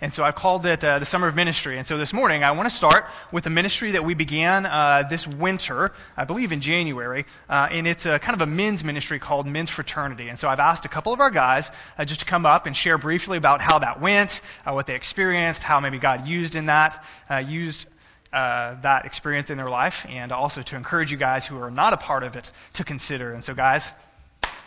[0.00, 1.76] And so I've called it uh, the Summer of Ministry.
[1.76, 5.02] And so this morning I want to start with a ministry that we began uh,
[5.10, 9.18] this winter, I believe in January, uh, and it's a, kind of a men's ministry
[9.18, 10.28] called Men's Fraternity.
[10.28, 12.76] And so I've asked a couple of our guys uh, just to come up and
[12.76, 16.66] share briefly about how that went, uh, what they experienced, how maybe God used in
[16.66, 17.86] that, uh, used
[18.32, 21.92] uh, that experience in their life, and also to encourage you guys who are not
[21.92, 23.32] a part of it to consider.
[23.32, 23.90] And so, guys,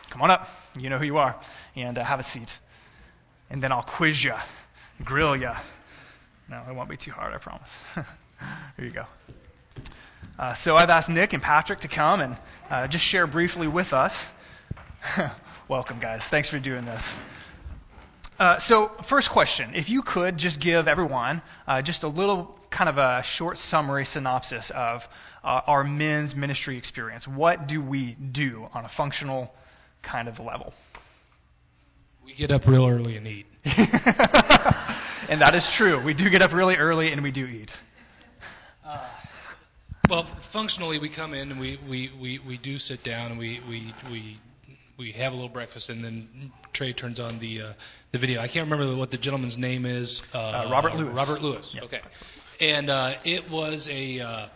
[0.09, 0.49] come on up.
[0.77, 1.39] You know who you are,
[1.77, 2.59] and uh, have a seat.
[3.49, 4.33] And then I'll quiz you,
[5.05, 5.51] grill you.
[6.49, 7.71] No, it won't be too hard, I promise.
[8.77, 9.05] Here you go.
[10.37, 12.37] Uh, so I've asked Nick and Patrick to come and
[12.69, 14.27] uh, just share briefly with us.
[15.67, 16.27] Welcome, guys.
[16.27, 17.15] Thanks for doing this.
[18.39, 19.73] Uh, so, first question.
[19.75, 24.05] If you could just give everyone uh, just a little kind of a short summary
[24.05, 25.07] synopsis of
[25.43, 27.27] uh, our men's ministry experience.
[27.27, 29.53] What do we do on a functional
[30.01, 30.73] kind of level?
[32.31, 33.45] We get up real early and eat.
[33.65, 35.99] and that is true.
[36.01, 37.73] We do get up really early and we do eat.
[38.85, 39.05] Uh,
[40.09, 43.59] well, functionally, we come in and we, we, we, we do sit down and we,
[43.67, 44.39] we, we,
[44.97, 47.73] we have a little breakfast and then Trey turns on the uh,
[48.13, 48.39] the video.
[48.39, 50.23] I can't remember what the gentleman's name is.
[50.33, 51.13] Uh, uh Robert Lewis.
[51.13, 51.75] Robert Lewis.
[51.75, 51.83] Yep.
[51.83, 51.99] Okay.
[52.61, 54.47] And uh, it was a uh,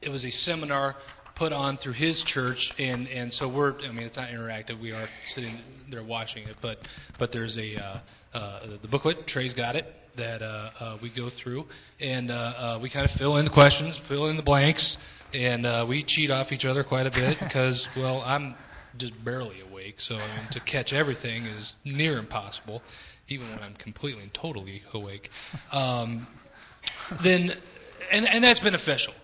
[0.00, 0.96] it was a seminar
[1.34, 4.80] put on through his church, and and so we're I mean it's not interactive.
[4.80, 5.58] We are sitting
[5.90, 6.78] there watching it, but
[7.18, 7.98] but there's a uh,
[8.32, 9.26] uh, the booklet.
[9.26, 11.66] Trey's got it that uh, uh, we go through,
[12.00, 14.96] and uh, uh, we kind of fill in the questions, fill in the blanks,
[15.32, 18.54] and uh, we cheat off each other quite a bit because well I'm
[18.96, 22.82] just barely awake, so I mean, to catch everything is near impossible,
[23.28, 25.30] even when I'm completely and totally awake.
[25.72, 26.28] Um,
[27.22, 27.56] then
[28.12, 29.14] and and that's beneficial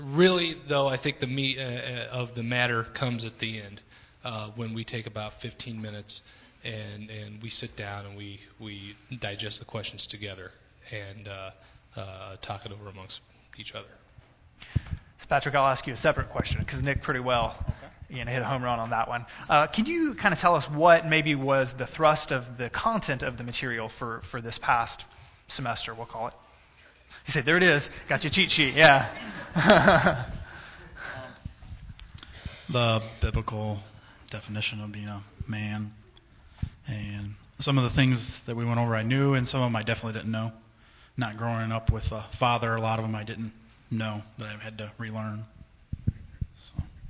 [0.00, 3.80] really, though, I think the meat uh, uh, of the matter comes at the end
[4.24, 6.22] uh, when we take about 15 minutes
[6.64, 10.52] and and we sit down and we we digest the questions together
[10.92, 11.50] and uh,
[11.96, 13.20] uh, talk it over amongst
[13.58, 13.88] each other.
[15.18, 18.16] So Patrick, I'll ask you a separate question because Nick pretty well okay.
[18.16, 19.26] you know, hit a home run on that one.
[19.48, 23.22] Uh, can you kind of tell us what maybe was the thrust of the content
[23.22, 25.04] of the material for, for this past
[25.48, 26.34] semester, we'll call it?
[27.26, 27.90] You say, there it is.
[28.08, 28.74] Got your cheat sheet.
[28.74, 29.08] Yeah.
[32.68, 33.78] the biblical
[34.30, 35.92] definition of being a man.
[36.88, 39.76] And some of the things that we went over I knew, and some of them
[39.76, 40.52] I definitely didn't know.
[41.16, 43.52] Not growing up with a father, a lot of them I didn't
[43.90, 45.44] know that I had to relearn.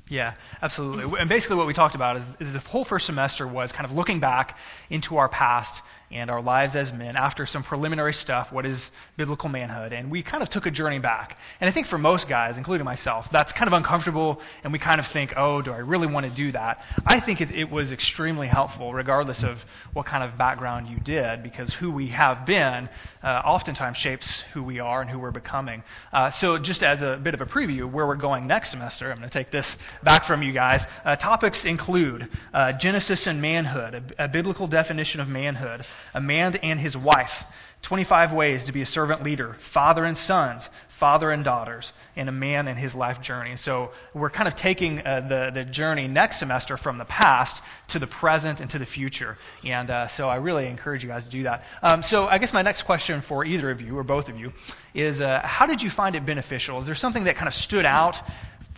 [0.09, 1.19] Yeah, absolutely.
[1.19, 3.93] And basically, what we talked about is, is, the whole first semester was kind of
[3.93, 4.59] looking back
[4.91, 5.81] into our past
[6.13, 8.53] and our lives as men after some preliminary stuff.
[8.53, 9.93] What is biblical manhood?
[9.93, 11.39] And we kind of took a journey back.
[11.61, 14.99] And I think for most guys, including myself, that's kind of uncomfortable, and we kind
[14.99, 16.85] of think, oh, do I really want to do that?
[17.07, 21.43] I think it, it was extremely helpful, regardless of what kind of background you did,
[21.43, 22.89] because who we have been
[23.23, 25.83] uh, oftentimes shapes who we are and who we're becoming.
[26.13, 29.19] Uh, so, just as a bit of a preview, where we're going next semester, I'm
[29.19, 30.87] going to take this back from you guys.
[31.05, 35.85] Uh, topics include uh, Genesis and manhood, a, a biblical definition of manhood
[36.15, 37.45] a man and his wife,
[37.83, 42.33] 25 ways to be a servant leader, father and sons, father and daughters, and a
[42.33, 43.57] man and his life journey.
[43.57, 47.99] So we're kind of taking uh, the, the journey next semester from the past to
[47.99, 49.37] the present and to the future.
[49.65, 51.65] And uh, so I really encourage you guys to do that.
[51.83, 54.53] Um, so I guess my next question for either of you or both of you
[54.95, 56.79] is uh, how did you find it beneficial?
[56.79, 58.21] Is there something that kind of stood out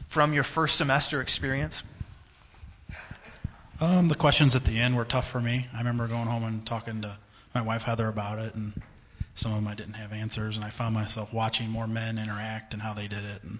[0.08, 1.82] from your first semester experience?
[3.80, 5.66] Um, the questions at the end were tough for me.
[5.74, 7.18] I remember going home and talking to
[7.56, 8.72] my wife Heather about it, and
[9.34, 12.72] some of them I didn't have answers, and I found myself watching more men interact
[12.72, 13.42] and how they did it.
[13.42, 13.58] And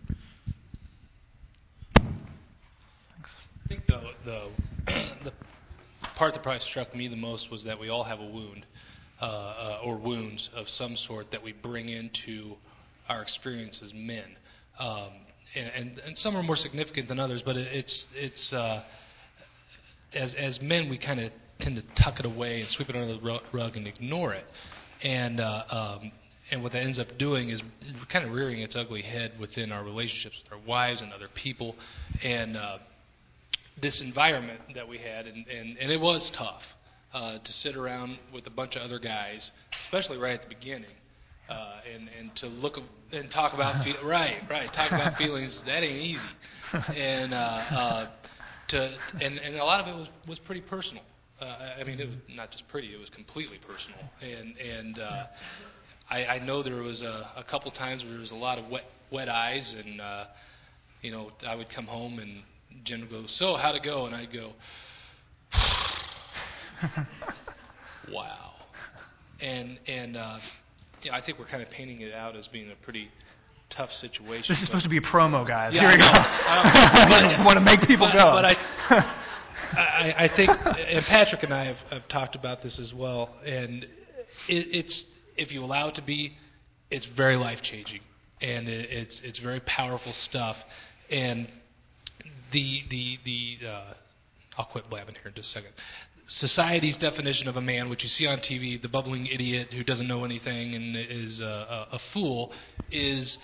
[1.97, 4.49] I think the the
[5.25, 5.33] the
[6.15, 8.65] part that probably struck me the most was that we all have a wound,
[9.21, 12.55] uh, uh, or wounds of some sort that we bring into
[13.09, 14.37] our experience as men,
[14.79, 15.11] um,
[15.57, 18.53] and, and, and some are more significant than others, but it's it's.
[18.53, 18.85] Uh,
[20.15, 23.15] as as men, we kind of tend to tuck it away and sweep it under
[23.15, 24.45] the rug and ignore it.
[25.03, 26.13] And uh, um,
[26.51, 27.63] and what that ends up doing is
[28.09, 31.75] kind of rearing its ugly head within our relationships with our wives and other people.
[32.23, 32.79] And uh,
[33.81, 36.75] this environment that we had, and, and, and it was tough
[37.13, 39.53] uh, to sit around with a bunch of other guys,
[39.85, 40.91] especially right at the beginning.
[41.47, 42.81] Uh, and and to look
[43.13, 46.29] and talk about fe- right right talk about feelings that ain't easy
[46.97, 48.07] and uh, uh,
[48.69, 51.03] to and, and a lot of it was was pretty personal.
[51.41, 53.99] Uh, I mean, it was not just pretty; it was completely personal.
[54.23, 55.27] And and uh,
[56.11, 58.71] I, I know there was a, a couple times where there was a lot of
[58.71, 60.25] wet wet eyes, and uh,
[61.03, 62.43] you know, I would come home and
[62.85, 64.53] Jen would go, "So how'd it go?" And I'd go,
[68.09, 68.55] "Wow."
[69.41, 70.39] and and uh,
[71.03, 73.11] yeah, I think we're kind of painting it out as being a pretty
[73.75, 74.45] tough situation.
[74.49, 75.75] This is supposed to be a promo, guys.
[75.75, 76.09] Yeah, Here we go.
[76.13, 78.25] I want to make people but, go.
[78.25, 78.59] But
[79.77, 83.35] I, I, I think, and Patrick and I have, have talked about this as well,
[83.45, 83.85] and
[84.49, 85.07] it, it's
[85.37, 86.37] if you allow it to be,
[86.91, 88.01] it's very life changing,
[88.41, 90.65] and it, it's it's very powerful stuff,
[91.11, 91.49] and
[92.53, 93.95] the the the uh,
[94.57, 95.73] I'll quit blabbing here in just a second.
[96.27, 100.07] Society's definition of a man, which you see on TV, the bubbling idiot who doesn't
[100.07, 102.53] know anything and is a, a, a fool,
[102.91, 103.37] is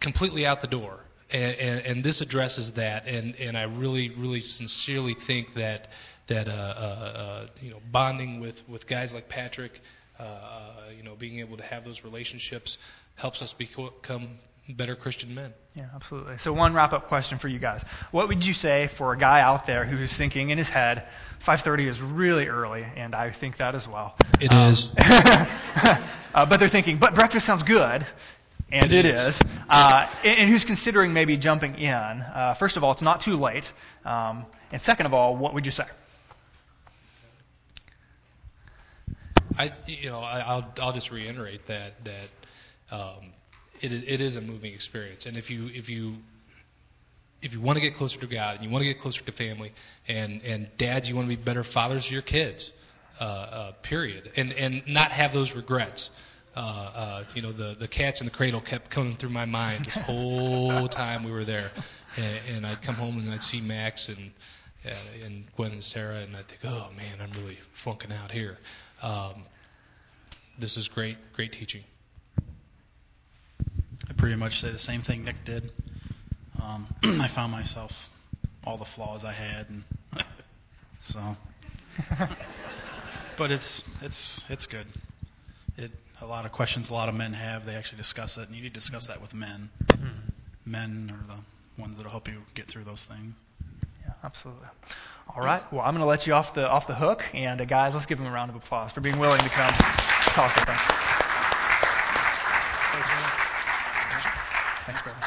[0.00, 1.00] completely out the door.
[1.30, 5.88] And, and, and, this addresses that, and, and I really, really sincerely think that
[6.26, 9.80] that uh, uh, uh, you know bonding with, with guys like Patrick,
[10.18, 12.78] uh, uh, you know, being able to have those relationships
[13.16, 14.38] helps us become
[14.70, 15.52] better Christian men.
[15.74, 16.38] Yeah, absolutely.
[16.38, 19.66] So one wrap-up question for you guys: What would you say for a guy out
[19.66, 21.06] there who's thinking in his head,
[21.44, 24.16] 5:30 is really early, and I think that as well.
[24.40, 24.88] It um, is.
[24.98, 28.06] uh, but they're thinking, but breakfast sounds good.
[28.74, 29.38] And it, is.
[29.70, 31.92] Uh, and, and, who's considering maybe jumping in?
[31.94, 33.72] Uh, first of all, it's not too late.
[34.04, 35.84] Um, and second of all, what would you say?
[39.56, 42.28] I, you know, I, will I'll just reiterate that that
[42.90, 43.32] um,
[43.80, 46.16] it, it is a moving experience, and if you if you
[47.40, 49.30] if you want to get closer to God and you want to get closer to
[49.30, 49.72] family,
[50.08, 52.72] and and dads, you want to be better fathers to your kids,
[53.20, 56.10] uh, uh, period, and and not have those regrets.
[56.56, 59.84] Uh, uh, you know, the the cats in the cradle kept coming through my mind
[59.86, 61.70] this whole time we were there,
[62.16, 64.30] and, and I'd come home and I'd see Max and
[64.86, 68.58] uh, and Gwen and Sarah, and I'd think, oh man, I'm really flunking out here.
[69.02, 69.44] Um,
[70.58, 71.82] this is great, great teaching.
[74.08, 75.72] I pretty much say the same thing Nick did.
[76.62, 77.92] Um, I found myself
[78.62, 79.84] all the flaws I had, and
[81.02, 81.36] so.
[83.36, 84.86] but it's it's it's good.
[85.76, 85.90] It
[86.24, 87.66] a lot of questions a lot of men have.
[87.66, 89.68] They actually discuss it, and you need to discuss that with men.
[89.86, 90.08] Mm-hmm.
[90.70, 93.34] Men are the ones that'll help you get through those things.
[94.04, 94.66] Yeah, absolutely.
[95.34, 95.62] All right.
[95.72, 98.06] Well, I'm going to let you off the off the hook, and uh, guys, let's
[98.06, 99.72] give them a round of applause for being willing to come
[100.32, 100.90] talk with us.
[104.86, 105.18] Thanks, brother.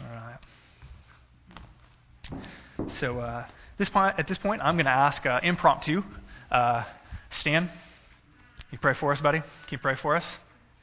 [0.00, 0.06] All
[2.32, 2.90] right.
[2.90, 3.44] So uh,
[3.78, 6.02] this point, at this point, I'm going to ask uh, impromptu.
[6.50, 6.84] Uh,
[7.30, 7.68] Stan,
[8.74, 9.38] you pray for us, buddy.
[9.38, 10.36] Can you pray for us?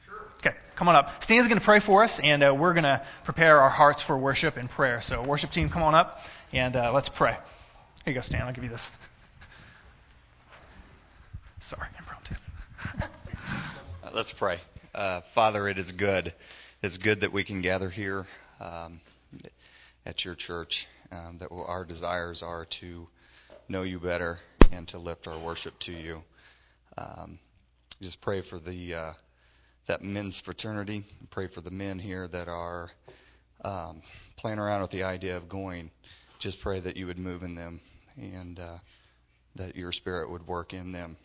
[0.06, 0.14] Sure.
[0.38, 1.22] Okay, come on up.
[1.22, 4.16] Stan's going to pray for us, and uh, we're going to prepare our hearts for
[4.16, 5.02] worship and prayer.
[5.02, 6.22] So, worship team, come on up,
[6.54, 7.32] and uh, let's pray.
[7.32, 7.40] Here
[8.06, 8.46] you go, Stan.
[8.46, 8.90] I'll give you this.
[11.60, 12.34] Sorry, impromptu.
[14.14, 14.58] Let's pray.
[14.94, 16.32] Uh, Father, it is good.
[16.82, 18.26] It's good that we can gather here
[18.58, 19.02] um,
[20.06, 20.86] at your church.
[21.10, 23.06] Um, that our desires are to
[23.68, 24.38] know you better
[24.70, 26.22] and to lift our worship to you.
[26.96, 27.38] Um,
[28.02, 29.12] just pray for the uh,
[29.86, 31.04] that men's fraternity.
[31.30, 32.90] Pray for the men here that are
[33.64, 34.02] um,
[34.36, 35.90] playing around with the idea of going.
[36.40, 37.80] Just pray that you would move in them
[38.16, 38.78] and uh,
[39.54, 41.16] that your spirit would work in them.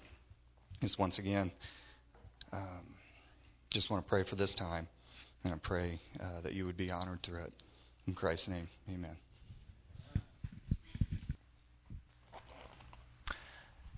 [0.79, 1.51] Just once again,
[2.53, 2.85] um,
[3.71, 4.88] just want to pray for this time,
[5.44, 7.53] and I pray uh, that you would be honored through it.
[8.06, 9.18] In Christ's name, amen.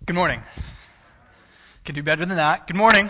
[0.06, 0.42] Good morning.
[1.90, 2.68] Can do better than that.
[2.68, 3.10] Good morning.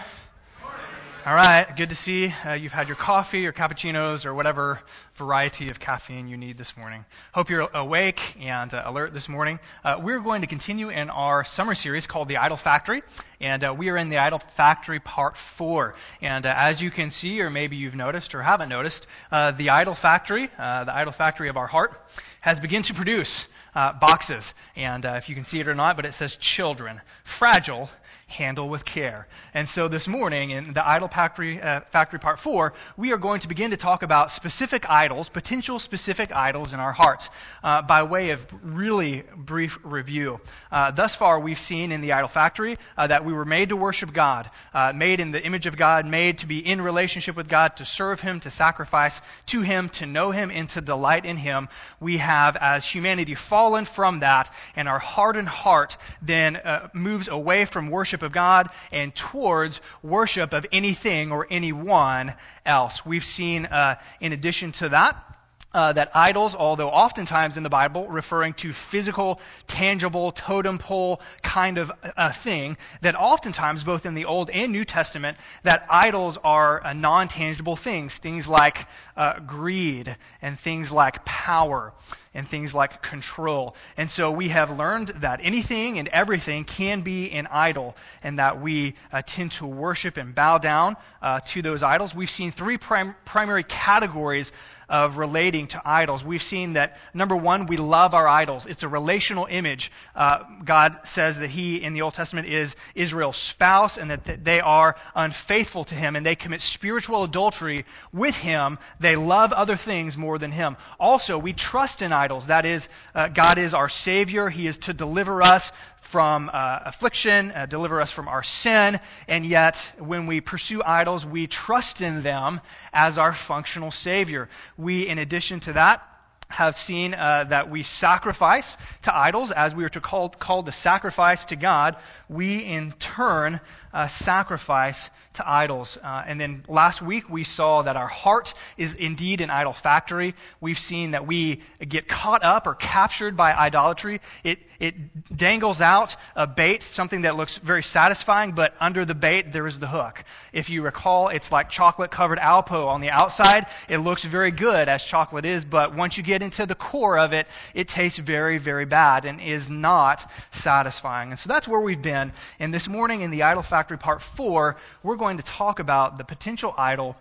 [1.26, 4.80] All right, good to see uh, you've had your coffee or cappuccinos or whatever
[5.15, 7.03] variety of caffeine you need this morning.
[7.34, 9.60] Hope you're awake and uh, alert this morning.
[9.84, 13.03] Uh, we're going to continue in our summer series called The Idol Factory,
[13.42, 15.94] and uh, we are in the Idol Factory Part 4.
[16.22, 19.72] And uh, as you can see, or maybe you've noticed or haven't noticed, uh, the
[19.72, 22.00] Idol Factory, the Idol Factory of our heart,
[22.39, 24.54] has begun to produce boxes.
[24.76, 27.90] And if you can see it or not, but it says children, fragile
[28.30, 29.28] handle with care.
[29.54, 33.40] And so this morning in the Idol Factory, uh, Factory Part 4, we are going
[33.42, 37.30] to begin to talk about specific idols, potential specific idols in our hearts,
[37.64, 40.40] uh, by way of really brief review.
[40.72, 43.76] Uh, thus far, we've seen in the Idol Factory uh, that we were made to
[43.76, 47.50] worship God, uh, made in the image of God, made to be in relationship with
[47.50, 51.38] God, to serve Him, to sacrifice to Him, to know Him, and to delight in
[51.38, 51.68] Him.
[52.00, 57.66] We have, as humanity, fallen from that, and our hardened heart then uh, moves away
[57.66, 62.34] from worship of God and towards worship of anything or anyone
[62.66, 63.06] else.
[63.06, 65.30] We've seen, uh, in addition to that,
[65.74, 71.78] uh, that idols, although oftentimes in the Bible referring to physical, tangible, totem pole kind
[71.78, 76.84] of a thing, that oftentimes, both in the Old and New Testament, that idols are
[76.84, 81.94] uh, non tangible things, things like uh, greed and things like power.
[82.33, 83.75] And things like control.
[83.98, 88.62] And so we have learned that anything and everything can be an idol, and that
[88.62, 92.13] we uh, tend to worship and bow down uh, to those idols.
[92.13, 94.51] We've seen three prim- primary categories
[94.89, 96.25] of relating to idols.
[96.25, 98.65] We've seen that, number one, we love our idols.
[98.65, 99.91] It's a relational image.
[100.15, 104.43] Uh, God says that He, in the Old Testament, is Israel's spouse and that, that
[104.43, 108.79] they are unfaithful to Him and they commit spiritual adultery with Him.
[109.00, 110.75] They love other things more than Him.
[111.00, 112.48] Also, we trust in idols.
[112.48, 114.50] That is, uh, God is our Savior.
[114.50, 115.72] He is to deliver us
[116.02, 121.26] from uh, affliction, uh, deliver us from our sin, and yet when we pursue idols,
[121.26, 122.62] we trust in them
[122.92, 124.50] as our functional Savior.
[124.76, 126.04] We, in addition to that,
[126.50, 130.72] have seen uh, that we sacrifice to idols as we are to call, called to
[130.72, 131.96] sacrifice to God.
[132.27, 133.62] We in turn
[133.94, 135.98] uh, sacrifice to idols.
[136.03, 140.36] Uh, and then last week we saw that our heart is indeed an idol factory.
[140.60, 144.22] We've seen that we get caught up or captured by idolatry.
[144.44, 149.51] It, it dangles out a bait, something that looks very satisfying, but under the bait
[149.53, 150.24] there is the hook.
[150.51, 153.68] If you recall, it's like chocolate covered Alpo on the outside.
[153.88, 157.34] It looks very good as chocolate is, but once you get into the core of
[157.34, 161.31] it, it tastes very, very bad and is not satisfying.
[161.31, 162.31] And so that's where we've been.
[162.60, 166.17] And this morning in the idol factory, Factory Part 4, we're going to talk about
[166.17, 167.15] the potential idol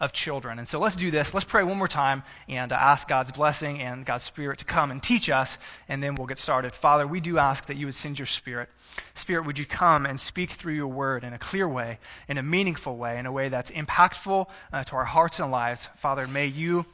[0.00, 0.58] of children.
[0.58, 1.32] And so let's do this.
[1.32, 4.90] Let's pray one more time and uh, ask God's blessing and God's Spirit to come
[4.90, 5.56] and teach us,
[5.88, 6.74] and then we'll get started.
[6.74, 8.70] Father, we do ask that you would send your Spirit.
[9.14, 12.42] Spirit, would you come and speak through your word in a clear way, in a
[12.42, 15.86] meaningful way, in a way that's impactful uh, to our hearts and lives?
[15.98, 16.86] Father, may you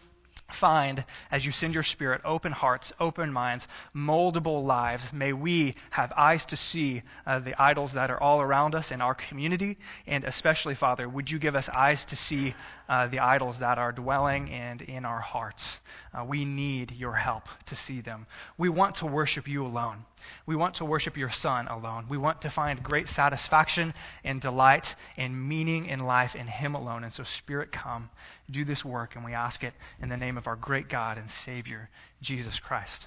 [0.53, 5.13] find as you send your spirit open hearts, open minds, moldable lives.
[5.13, 9.01] May we have eyes to see uh, the idols that are all around us in
[9.01, 9.79] our community.
[10.07, 12.55] And especially, Father, would you give us eyes to see
[12.89, 15.79] uh, the idols that are dwelling and in our hearts?
[16.13, 18.27] Uh, we need your help to see them.
[18.59, 20.05] We want to worship you alone.
[20.47, 22.07] We want to worship your Son alone.
[22.09, 23.93] We want to find great satisfaction
[24.25, 27.05] and delight and meaning in life in Him alone.
[27.05, 28.09] And so, Spirit, come,
[28.51, 31.31] do this work, and we ask it in the name of our great God and
[31.31, 31.89] Savior,
[32.21, 33.07] Jesus Christ.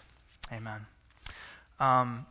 [0.52, 0.86] Amen.
[1.80, 2.26] Um,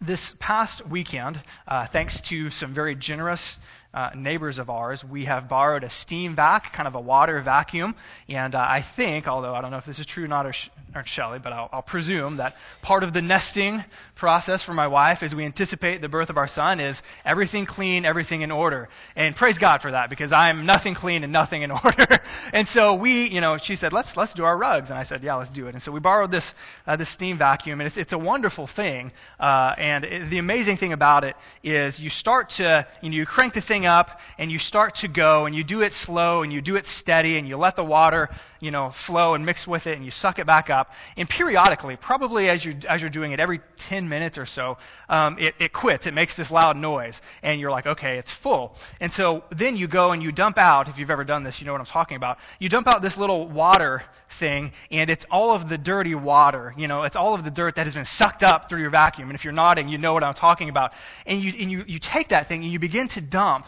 [0.00, 3.58] this past weekend, uh, thanks to some very generous
[3.94, 7.94] uh, neighbors of ours, we have borrowed a steam vac, kind of a water vacuum.
[8.28, 10.52] And uh, I think, although I don't know if this is true or not, or,
[10.54, 13.84] sh- or Shelley, but I'll, I'll, presume that part of the nesting
[14.14, 18.06] process for my wife as we anticipate the birth of our son is everything clean,
[18.06, 18.88] everything in order.
[19.14, 22.06] And praise God for that because I'm nothing clean and nothing in order.
[22.52, 24.90] and so we, you know, she said, let's, let's do our rugs.
[24.90, 25.74] And I said, yeah, let's do it.
[25.74, 26.54] And so we borrowed this,
[26.86, 29.12] uh, this steam vacuum and it's, it's a wonderful thing.
[29.38, 33.26] Uh, and it, the amazing thing about it is you start to, you know, you
[33.26, 36.52] crank the thing up and you start to go and you do it slow and
[36.52, 38.30] you do it steady and you let the water,
[38.62, 40.92] you know, flow and mix with it and you suck it back up.
[41.16, 44.78] And periodically, probably as you as you're doing it every 10 minutes or so,
[45.08, 46.06] um, it, it quits.
[46.06, 48.76] It makes this loud noise and you're like, okay, it's full.
[49.00, 50.88] And so then you go and you dump out.
[50.88, 52.38] If you've ever done this, you know what I'm talking about.
[52.60, 56.72] You dump out this little water thing and it's all of the dirty water.
[56.76, 59.28] You know, it's all of the dirt that has been sucked up through your vacuum.
[59.28, 60.92] And if you're nodding, you know what I'm talking about.
[61.26, 63.66] And you and you you take that thing and you begin to dump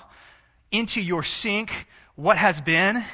[0.71, 1.73] into your sink
[2.15, 3.05] what has been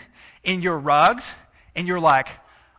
[0.45, 1.33] in your rugs,
[1.75, 2.29] and you're like,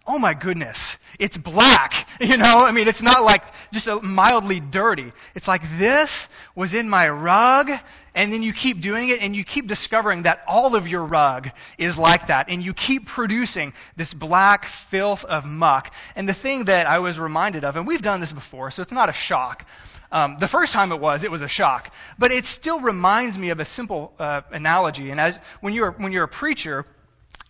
[0.07, 2.07] oh my goodness, it's black.
[2.21, 3.43] You know, I mean, it's not like
[3.74, 5.12] just a mildly dirty.
[5.33, 7.71] It's like this was in my rug,
[8.13, 11.50] and then you keep doing it, and you keep discovering that all of your rug
[11.79, 15.95] is like that, and you keep producing this black filth of muck.
[16.15, 18.91] And the thing that I was reminded of, and we've done this before, so it's
[18.91, 19.65] not a shock,
[20.12, 21.91] um, the first time it was, it was a shock.
[22.19, 25.10] But it still reminds me of a simple uh, analogy.
[25.10, 26.86] And as when you're when you're a preacher,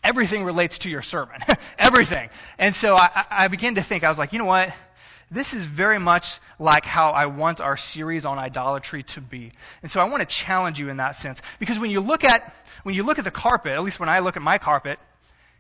[0.04, 1.40] everything relates to your sermon,
[1.78, 2.30] everything.
[2.58, 4.04] And so I, I began to think.
[4.04, 4.74] I was like, you know what?
[5.30, 9.52] This is very much like how I want our series on idolatry to be.
[9.82, 11.42] And so I want to challenge you in that sense.
[11.60, 12.54] Because when you look at
[12.84, 15.00] when you look at the carpet, at least when I look at my carpet,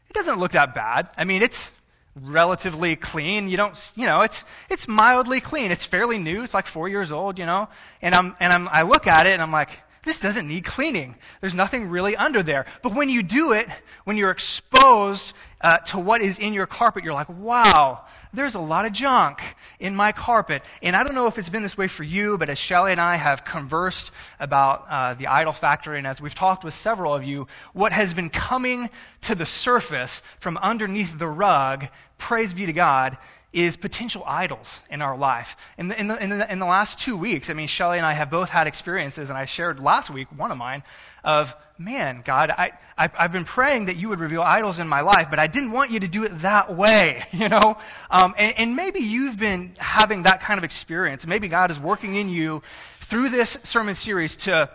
[0.09, 1.09] it doesn't look that bad.
[1.17, 1.71] I mean, it's
[2.15, 3.47] relatively clean.
[3.47, 5.71] You don't, you know, it's it's mildly clean.
[5.71, 6.43] It's fairly new.
[6.43, 7.69] It's like four years old, you know.
[8.01, 9.69] And I'm and I'm I look at it and I'm like,
[10.03, 11.15] this doesn't need cleaning.
[11.41, 12.65] There's nothing really under there.
[12.81, 13.67] But when you do it,
[14.03, 18.59] when you're exposed uh, to what is in your carpet, you're like, wow, there's a
[18.59, 19.41] lot of junk
[19.79, 20.63] in my carpet.
[20.81, 22.99] And I don't know if it's been this way for you, but as Shelley and
[22.99, 27.23] I have conversed about uh, the idol factory, and as we've talked with several of
[27.23, 28.89] you, what has been coming
[29.21, 31.85] to the surface from underneath the rug,
[32.17, 33.17] praise be to God,
[33.53, 35.57] is potential idols in our life.
[35.77, 38.05] In the, in, the, in, the, in the last two weeks, I mean, Shelly and
[38.05, 40.83] I have both had experiences, and I shared last week one of mine
[41.23, 45.01] of, man, God, I, I, have been praying that you would reveal idols in my
[45.01, 47.77] life, but I didn't want you to do it that way, you know?
[48.09, 51.27] Um, and, and maybe you've been having that kind of experience.
[51.27, 52.63] Maybe God is working in you
[53.01, 54.69] through this sermon series to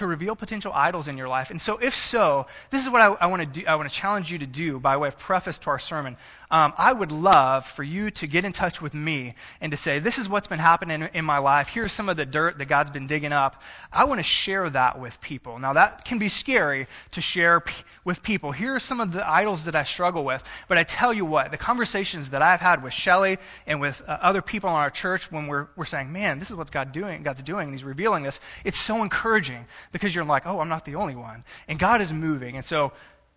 [0.00, 1.50] to reveal potential idols in your life?
[1.50, 3.66] And so, if so, this is what I, I want to do.
[3.66, 6.16] I want to challenge you to do by way of preface to our sermon.
[6.50, 10.00] Um, I would love for you to get in touch with me and to say,
[10.00, 11.68] "This is what's been happening in, my life.
[11.68, 14.98] Here's some of the dirt that God's been digging up." I want to share that
[14.98, 15.58] with people.
[15.58, 18.50] Now, that can be scary to share p- with people.
[18.50, 20.42] Here are some of the idols that I struggle with.
[20.66, 24.18] But I tell you what, the conversations that I've had with Shelly and with uh,
[24.20, 27.22] other people in our church when we're we're saying, "Man, this is what God doing.
[27.22, 30.84] God's doing, and He's revealing this." It's so encouraging because you're like, oh, I'm not
[30.84, 31.44] the only one.
[31.68, 32.56] And God is moving.
[32.56, 32.92] And so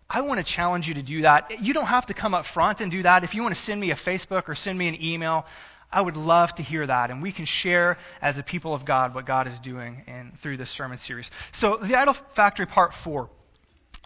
[0.08, 1.62] I want to challenge you to do that.
[1.62, 3.24] You don't have to come up front and do that.
[3.24, 5.46] If you want to send me a Facebook or send me an email,
[5.90, 7.10] I would love to hear that.
[7.10, 10.56] And we can share as a people of God what God is doing in, through
[10.56, 11.30] this sermon series.
[11.52, 13.28] So, the Idol Factory Part 4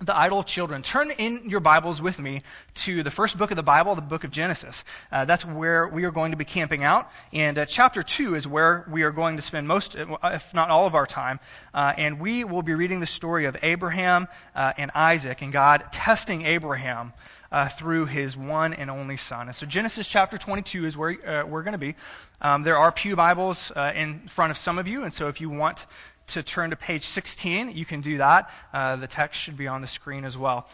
[0.01, 0.83] the idol of children.
[0.83, 2.41] Turn in your Bibles with me
[2.75, 4.85] to the first book of the Bible, the book of Genesis.
[5.11, 7.11] Uh, that's where we are going to be camping out.
[7.33, 10.87] And uh, chapter 2 is where we are going to spend most, if not all
[10.87, 11.41] of our time.
[11.75, 15.85] Uh, and we will be reading the story of Abraham uh, and Isaac and God
[15.91, 17.13] testing Abraham
[17.51, 19.49] uh, through his one and only son.
[19.49, 21.97] And so Genesis chapter 22 is where uh, we're going to be.
[22.41, 25.03] Um, there are Pew Bibles in front of some of you.
[25.03, 25.87] And so if you want
[26.29, 28.51] to turn to page 16, you can do that.
[28.73, 30.69] Uh, the text should be on the screen as well.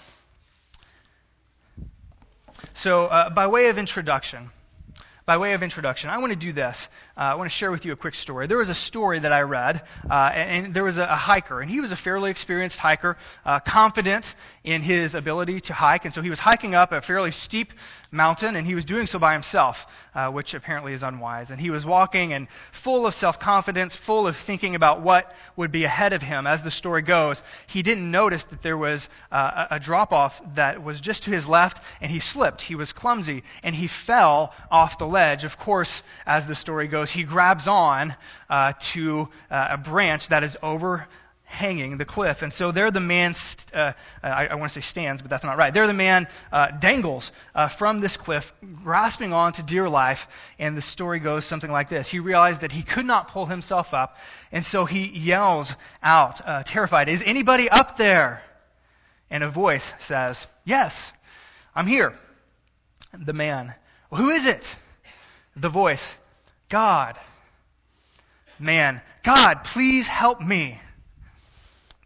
[2.73, 4.51] So, uh, by way of introduction,
[5.27, 6.89] by way of introduction, I want to do this.
[7.17, 8.49] Uh, I want to share with you a quick story.
[8.49, 11.61] There was a story that I read, uh, and, and, there was a, a, hiker,
[11.61, 16.13] and he was a fairly experienced hiker, uh, confident in his ability to hike, and
[16.13, 17.73] so he was hiking up a fairly steep
[18.15, 21.51] mountain, and he was doing so by himself, uh, which apparently is unwise.
[21.51, 25.73] And he was walking and full of self confidence, full of thinking about what would
[25.73, 26.47] be ahead of him.
[26.47, 30.41] As the story goes, he didn't notice that there was uh, a, a drop off
[30.55, 32.63] that was just to his left, and he slipped.
[32.63, 35.45] He was clumsy, and he fell off the ledge.
[35.45, 38.15] Of course, as the story goes, he grabs on
[38.49, 42.43] uh, to uh, a branch that is overhanging the cliff.
[42.43, 43.93] And so there the man, st- uh,
[44.23, 45.73] I, I want to say stands, but that's not right.
[45.73, 48.53] There the man uh, dangles uh, from this cliff,
[48.83, 50.29] grasping on to dear life.
[50.59, 52.09] And the story goes something like this.
[52.09, 54.17] He realized that he could not pull himself up,
[54.53, 58.43] and so he yells out, uh, terrified, Is anybody up there?
[59.31, 61.13] And a voice says, Yes,
[61.75, 62.15] I'm here.
[63.13, 63.75] The man,
[64.11, 64.77] well, Who is it?
[65.57, 66.17] The voice,
[66.69, 67.19] God.
[68.59, 70.79] Man, God, please help me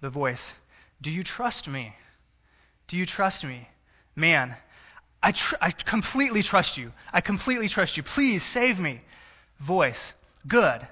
[0.01, 0.53] the voice,
[1.01, 1.95] Do you trust me?
[2.87, 3.69] Do you trust me?
[4.17, 4.57] Man,
[5.23, 6.93] I, tr- I completely trust you.
[7.13, 8.03] I completely trust you.
[8.03, 9.01] Please save me.
[9.61, 10.15] Voice,
[10.47, 10.87] Good.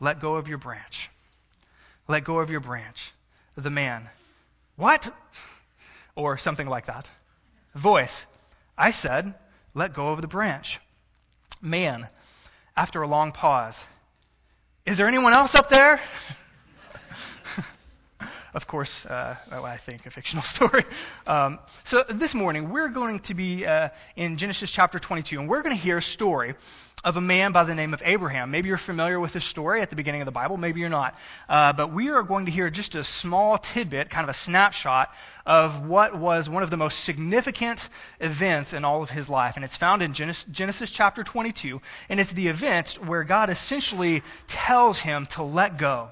[0.00, 1.10] Let go of your branch.
[2.08, 3.12] Let go of your branch.
[3.56, 4.08] The man,
[4.76, 5.12] What?
[6.14, 7.08] Or something like that.
[7.74, 8.26] Voice,
[8.76, 9.34] I said,
[9.74, 10.80] Let go of the branch.
[11.60, 12.08] Man,
[12.76, 13.84] after a long pause,
[14.84, 16.00] Is there anyone else up there?
[18.54, 20.84] of course, uh, I think a fictional story.
[21.26, 25.62] Um, so this morning, we're going to be uh, in Genesis chapter 22, and we're
[25.62, 26.54] going to hear a story
[27.04, 28.50] of a man by the name of Abraham.
[28.52, 31.16] Maybe you're familiar with this story at the beginning of the Bible, maybe you're not.
[31.48, 35.12] Uh, but we are going to hear just a small tidbit, kind of a snapshot
[35.44, 37.88] of what was one of the most significant
[38.20, 39.56] events in all of his life.
[39.56, 44.22] And it's found in Genesis, Genesis chapter 22, and it's the event where God essentially
[44.46, 46.10] tells him to let go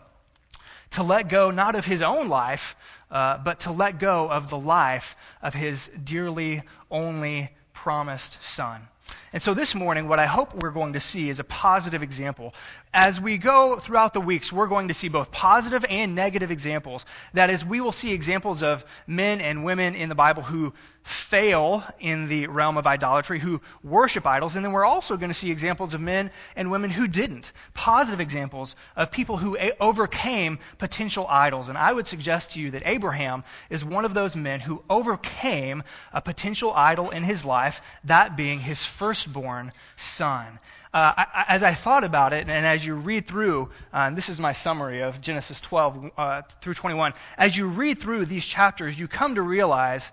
[0.91, 2.77] to let go not of his own life,
[3.11, 8.89] uh, but to let go of the life of his dearly only promised son.
[9.33, 12.53] And so this morning, what I hope we're going to see is a positive example.
[12.93, 17.05] As we go throughout the weeks, we're going to see both positive and negative examples.
[17.35, 21.83] That is, we will see examples of men and women in the Bible who fail
[21.99, 25.51] in the realm of idolatry, who worship idols, and then we're also going to see
[25.51, 27.53] examples of men and women who didn't.
[27.73, 31.69] Positive examples of people who a- overcame potential idols.
[31.69, 35.83] And I would suggest to you that Abraham is one of those men who overcame
[36.13, 38.85] a potential idol in his life, that being his
[39.21, 40.59] firstborn son.
[40.93, 44.41] Uh, I, as I thought about it, and as you read through, uh, this is
[44.41, 49.07] my summary of Genesis 12 uh, through 21, as you read through these chapters, you
[49.07, 50.11] come to realize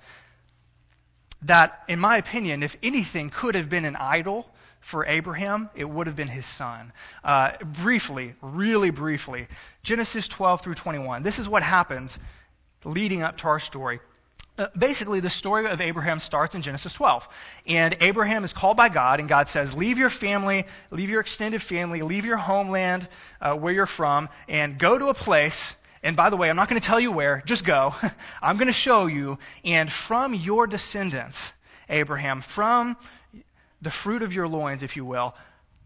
[1.44, 4.48] that, in my opinion, if anything could have been an idol
[4.82, 6.92] for Abraham, it would have been his son.
[7.24, 9.48] Uh, briefly, really briefly,
[9.84, 11.24] Genesis 12 through 21.
[11.24, 12.20] This is what happens
[12.84, 14.00] leading up to our story.
[14.58, 17.28] Uh, basically, the story of Abraham starts in Genesis 12.
[17.68, 21.62] And Abraham is called by God, and God says, Leave your family, leave your extended
[21.62, 23.08] family, leave your homeland
[23.40, 25.76] uh, where you're from, and go to a place.
[26.02, 27.94] And by the way, I'm not going to tell you where, just go.
[28.42, 29.38] I'm going to show you.
[29.64, 31.54] And from your descendants,
[31.90, 32.98] Abraham, from
[33.82, 35.36] the fruit of your loins, if you will,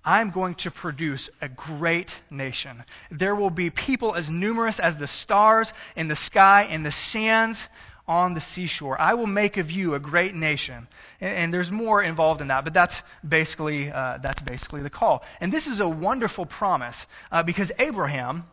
[0.04, 2.84] I'm going to produce a great nation.
[3.12, 7.70] There will be people as numerous as the stars in the sky and the sands
[8.12, 9.00] on the seashore.
[9.00, 10.88] I will make of you a great nation.
[11.22, 15.24] And, and there's more involved in that, but that's basically, uh, that's basically the call.
[15.40, 18.44] And this is a wonderful promise uh, because Abraham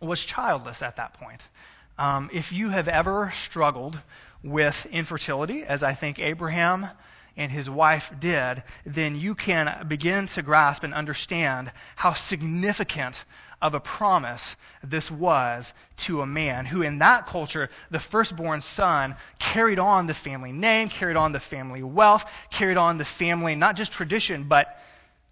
[0.00, 1.42] was childless at that point.
[1.98, 3.98] Um, if you have ever struggled
[4.44, 6.86] with infertility, as I think Abraham
[7.36, 13.24] and his wife did, then you can begin to grasp and understand how significant
[13.60, 19.16] of a promise this was to a man who, in that culture, the firstborn son
[19.38, 23.76] carried on the family name, carried on the family wealth, carried on the family, not
[23.76, 24.78] just tradition, but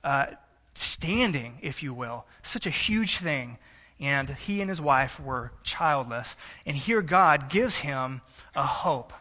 [0.03, 0.27] uh,
[0.75, 2.27] standing, if you will.
[2.43, 3.59] Such a huge thing.
[4.01, 6.37] And he and his wife were childless.
[6.67, 8.21] And here God gives him
[8.55, 9.13] a hope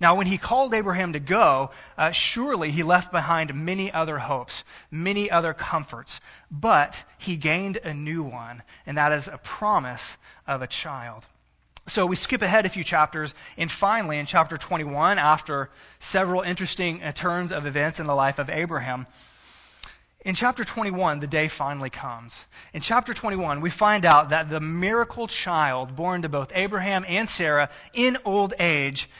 [0.00, 4.64] now, when he called Abraham to go, uh, surely he left behind many other hopes,
[4.90, 10.62] many other comforts, but he gained a new one, and that is a promise of
[10.62, 11.26] a child.
[11.86, 17.02] So we skip ahead a few chapters, and finally, in chapter 21, after several interesting
[17.02, 19.06] uh, turns of events in the life of Abraham,
[20.24, 22.46] in chapter 21, the day finally comes.
[22.72, 27.28] In chapter 21, we find out that the miracle child born to both Abraham and
[27.28, 29.10] Sarah in old age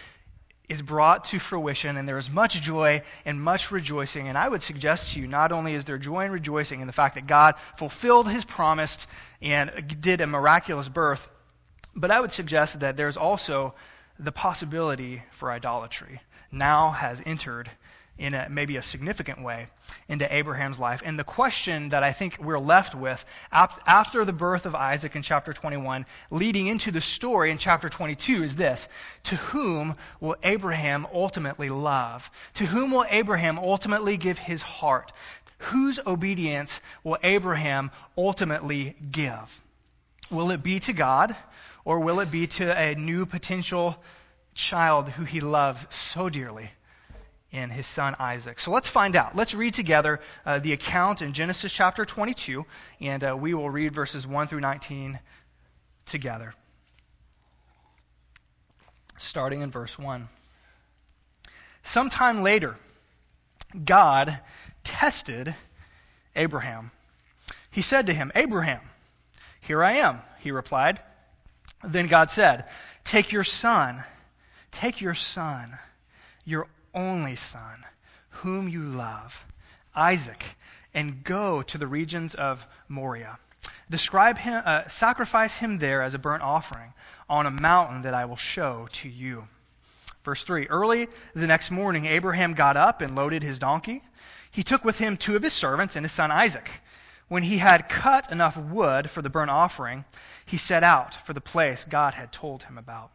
[0.69, 4.29] is brought to fruition, and there is much joy and much rejoicing.
[4.29, 6.93] And I would suggest to you, not only is there joy and rejoicing in the
[6.93, 9.07] fact that God fulfilled his promise
[9.43, 11.29] and did a miraculous birth,
[11.95, 13.75] but I would suggest that there's also
[14.19, 17.71] the possibility for idolatry now has entered
[18.19, 19.67] in a, maybe a significant way
[20.09, 21.03] into Abraham's life.
[21.05, 25.23] And the question that I think we're left with after the birth of Isaac in
[25.23, 28.89] chapter 21, leading into the story in chapter 22, is this
[29.25, 32.31] To whom will Abraham ultimately love?
[32.55, 35.13] To whom will Abraham ultimately give his heart?
[35.59, 39.63] Whose obedience will Abraham ultimately give?
[40.31, 41.37] Will it be to God,
[41.85, 43.97] or will it be to a new potential
[44.55, 46.71] child who he loves so dearly?
[47.55, 48.59] In his son Isaac.
[48.59, 49.37] So let's find out.
[49.37, 52.67] Let's read together uh, the account in Genesis chapter 22,
[53.01, 55.21] and uh, we will read verses 1 through 19
[56.05, 56.53] together.
[59.19, 60.29] Starting in verse 1.
[61.85, 62.75] Sometime later,
[63.85, 64.37] God
[64.83, 65.55] tested
[66.35, 66.91] Abraham.
[67.71, 68.81] He said to him, Abraham,
[69.61, 70.99] here I am, he replied.
[71.85, 72.65] Then God said,
[73.05, 74.03] Take your son,
[74.73, 75.79] take your son,
[76.45, 77.85] your only son,
[78.31, 79.45] whom you love,
[79.95, 80.45] Isaac,
[80.93, 83.39] and go to the regions of Moriah.
[83.91, 86.93] Describe him, uh, sacrifice him there as a burnt offering
[87.29, 89.47] on a mountain that I will show to you.
[90.25, 94.03] Verse 3 Early the next morning, Abraham got up and loaded his donkey.
[94.51, 96.71] He took with him two of his servants and his son Isaac.
[97.29, 100.05] When he had cut enough wood for the burnt offering,
[100.47, 103.11] he set out for the place God had told him about.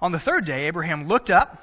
[0.00, 1.62] On the third day, Abraham looked up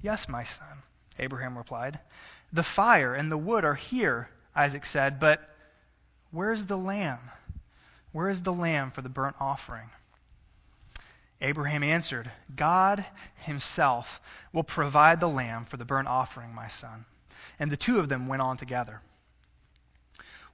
[0.00, 0.82] Yes, my son,
[1.18, 1.98] Abraham replied.
[2.52, 5.48] The fire and the wood are here, Isaac said, but
[6.30, 7.30] where is the lamb?
[8.12, 9.90] Where is the lamb for the burnt offering?
[11.40, 13.04] Abraham answered, God
[13.36, 14.20] himself
[14.52, 17.04] will provide the lamb for the burnt offering, my son.
[17.58, 19.02] And the two of them went on together.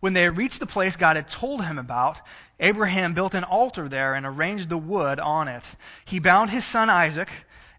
[0.01, 2.21] When they reached the place God had told him about,
[2.59, 5.71] Abraham built an altar there and arranged the wood on it.
[6.05, 7.29] He bound his son Isaac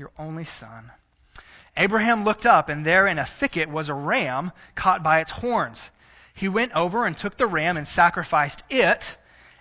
[0.00, 0.90] your only son.
[1.76, 5.90] Abraham looked up, and there in a thicket was a ram caught by its horns.
[6.34, 9.16] He went over and took the ram and sacrificed it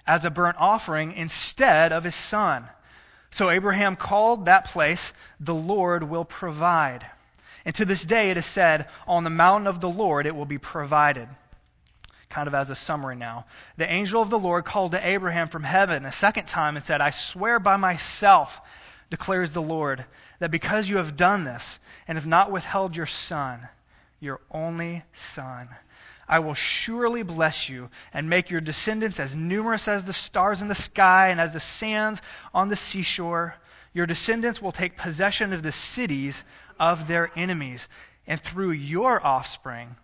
[0.07, 2.67] as a burnt offering instead of his son.
[3.31, 7.05] So Abraham called that place, The Lord will provide.
[7.65, 10.45] And to this day it is said, On the mountain of the Lord it will
[10.45, 11.27] be provided.
[12.29, 13.45] Kind of as a summary now.
[13.77, 17.01] The angel of the Lord called to Abraham from heaven a second time and said,
[17.01, 18.61] I swear by myself,
[19.09, 20.05] declares the Lord,
[20.39, 23.67] that because you have done this and have not withheld your son,
[24.19, 25.69] your only son,
[26.27, 30.67] I will surely bless you and make your descendants as numerous as the stars in
[30.67, 32.21] the sky and as the sands
[32.53, 33.55] on the seashore.
[33.93, 36.43] Your descendants will take possession of the cities
[36.79, 37.89] of their enemies,
[38.27, 39.95] and through your offspring,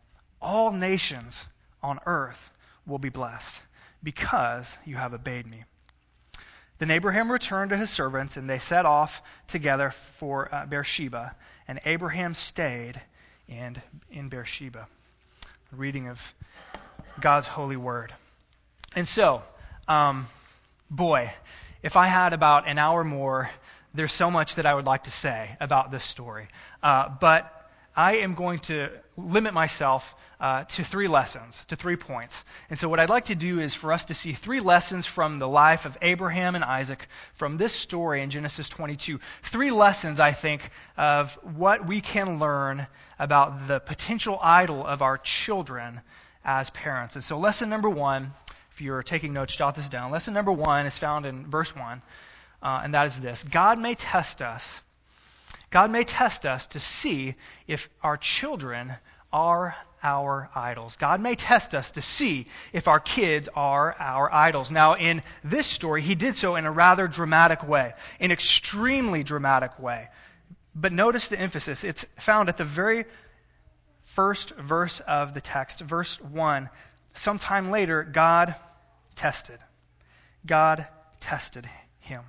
[0.42, 1.46] all nations
[1.84, 2.52] on earth
[2.88, 3.62] will be blessed,
[4.02, 5.64] because you have obeyed me.
[6.78, 11.36] Then Abraham returned to his servants, and they set off together for uh, Beersheba,
[11.68, 13.02] and Abraham stayed
[13.48, 14.88] in, in Beersheba
[15.72, 16.22] reading of
[17.20, 18.14] God's holy word.
[18.96, 19.42] And so,
[19.88, 20.28] um,
[20.90, 21.32] boy,
[21.84, 23.50] if I had about an hour more,
[23.94, 26.48] there's so much that I would like to say about this story.
[26.82, 27.52] Uh, but
[27.96, 32.44] I am going to limit myself uh, to three lessons, to three points.
[32.70, 35.40] And so, what I'd like to do is for us to see three lessons from
[35.40, 39.20] the life of Abraham and Isaac from this story in Genesis 22.
[39.44, 45.18] Three lessons, I think, of what we can learn about the potential idol of our
[45.18, 46.02] children
[46.44, 47.16] as parents.
[47.16, 48.34] And so, lesson number one,
[48.74, 50.12] if you're taking notes, jot this down.
[50.12, 52.02] Lesson number one is found in verse 1,
[52.62, 54.82] uh, and that is this God may test us.
[55.76, 57.36] God may test us to see
[57.68, 58.94] if our children
[59.34, 60.96] are our idols.
[60.96, 64.72] God may test us to see if our kids are our idols.
[64.72, 69.78] Now, in this story, he did so in a rather dramatic way, an extremely dramatic
[69.78, 70.08] way.
[70.74, 71.84] But notice the emphasis.
[71.84, 73.04] It's found at the very
[74.06, 76.70] first verse of the text, verse 1.
[77.16, 78.56] Sometime later, God
[79.16, 79.60] tested.
[80.46, 80.88] God
[81.20, 82.22] tested him.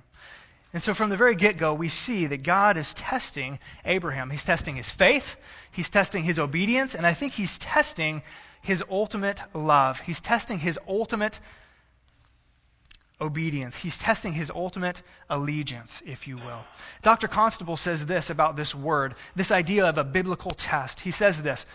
[0.73, 4.29] And so from the very get go, we see that God is testing Abraham.
[4.29, 5.37] He's testing his faith,
[5.71, 8.21] he's testing his obedience, and I think he's testing
[8.61, 9.99] his ultimate love.
[9.99, 11.39] He's testing his ultimate
[13.19, 13.75] obedience.
[13.75, 16.63] He's testing his ultimate allegiance, if you will.
[17.01, 17.27] Dr.
[17.27, 20.99] Constable says this about this word, this idea of a biblical test.
[20.99, 21.65] He says this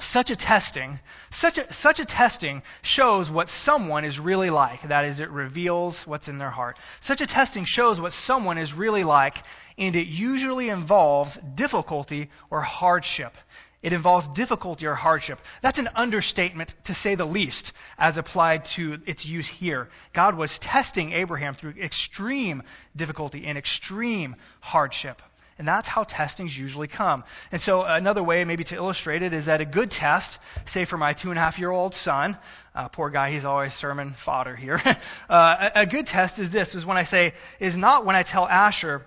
[0.00, 0.98] such a testing,
[1.30, 4.82] such a, such a testing shows what someone is really like.
[4.88, 6.78] That is, it reveals what's in their heart.
[7.00, 9.38] Such a testing shows what someone is really like,
[9.78, 13.34] and it usually involves difficulty or hardship.
[13.82, 15.38] It involves difficulty or hardship.
[15.60, 19.90] That's an understatement, to say the least, as applied to its use here.
[20.14, 22.62] God was testing Abraham through extreme
[22.96, 25.20] difficulty and extreme hardship.
[25.58, 27.22] And that's how testings usually come.
[27.52, 30.98] And so, another way, maybe to illustrate it, is that a good test, say for
[30.98, 32.36] my two and a half year old son,
[32.74, 34.82] uh, poor guy, he's always sermon fodder here.
[35.28, 38.24] uh, a, a, good test is this: is when I say, is not when I
[38.24, 39.06] tell Asher,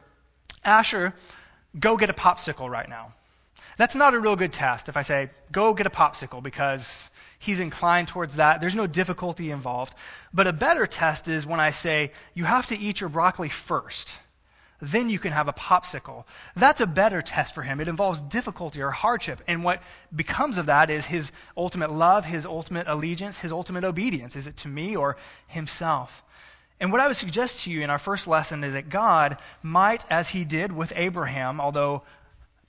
[0.64, 1.14] Asher,
[1.78, 3.12] go get a popsicle right now.
[3.76, 4.88] That's not a real good test.
[4.88, 8.62] If I say, go get a popsicle, because he's inclined towards that.
[8.62, 9.94] There's no difficulty involved.
[10.34, 14.12] But a better test is when I say, you have to eat your broccoli first
[14.82, 16.26] then you can have a popsicle.
[16.56, 17.80] That's a better test for him.
[17.80, 19.42] It involves difficulty or hardship.
[19.48, 19.82] And what
[20.16, 24.36] becomes of that is his ultimate love, his ultimate allegiance, his ultimate obedience.
[24.36, 26.24] Is it to me or himself?
[26.80, 30.06] And what I would suggest to you in our first lesson is that God might,
[30.12, 32.04] as he did with Abraham, although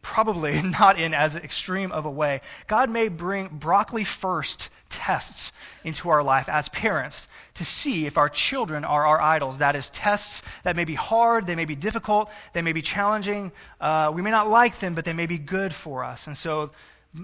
[0.03, 2.41] probably not in as extreme of a way.
[2.67, 5.53] God may bring broccoli first tests
[5.85, 9.59] into our life as parents to see if our children are our idols.
[9.59, 13.53] That is, tests that may be hard, they may be difficult, they may be challenging.
[13.81, 16.27] Uh, we may not like them, but they may be good for us.
[16.27, 16.71] And so,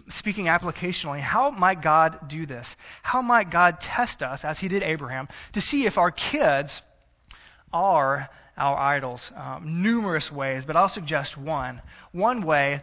[0.08, 2.76] speaking applicationally, how might God do this?
[3.02, 6.82] How might God test us, as He did Abraham, to see if our kids
[7.72, 11.82] are our idols um, numerous ways, but I'll suggest one.
[12.12, 12.82] One way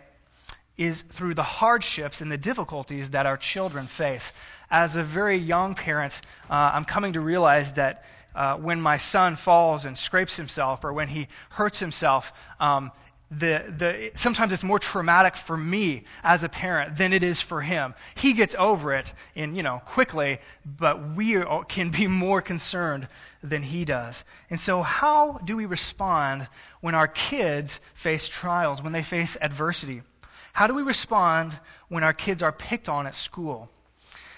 [0.77, 4.34] is through the hardships and the difficulties that our children face.
[4.69, 8.03] As a very young parent, uh, I'm coming to realize that
[8.34, 12.91] uh, when my son falls and scrapes himself or when he hurts himself, um,
[13.31, 17.61] the, the, sometimes it's more traumatic for me as a parent than it is for
[17.61, 17.95] him.
[18.15, 23.07] He gets over it in, you know, quickly, but we can be more concerned
[23.41, 24.25] than he does.
[24.49, 26.47] And so how do we respond
[26.81, 30.01] when our kids face trials, when they face adversity?
[30.51, 33.69] How do we respond when our kids are picked on at school?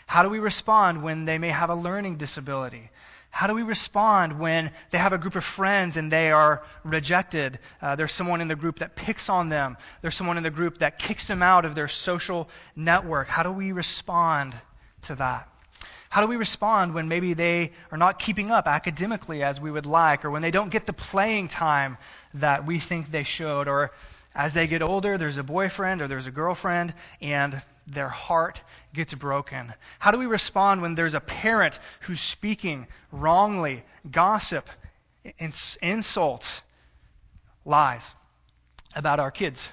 [0.05, 2.91] How do we respond when they may have a learning disability?
[3.33, 7.57] How do we respond when they have a group of friends and they are rejected?
[7.81, 9.75] Uh, there's someone in the group that picks on them.
[10.03, 13.27] There's someone in the group that kicks them out of their social network.
[13.27, 14.55] How do we respond
[15.03, 15.49] to that?
[16.09, 19.87] How do we respond when maybe they are not keeping up academically as we would
[19.87, 21.97] like, or when they don't get the playing time
[22.35, 23.89] that we think they should, or
[24.35, 28.61] as they get older, there's a boyfriend or there's a girlfriend, and their heart
[28.93, 29.73] gets broken?
[29.99, 34.69] How do we respond when there's a parent who's speaking wrongly, gossip,
[35.81, 36.61] insults,
[37.65, 38.13] lies
[38.95, 39.67] about our kids?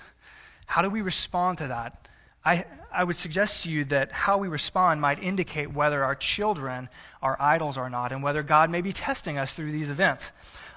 [0.67, 2.09] How do we respond to that?
[2.45, 6.89] I, I would suggest to you that how we respond might indicate whether our children
[7.21, 10.33] are idols or not, and whether God may be testing us through these events.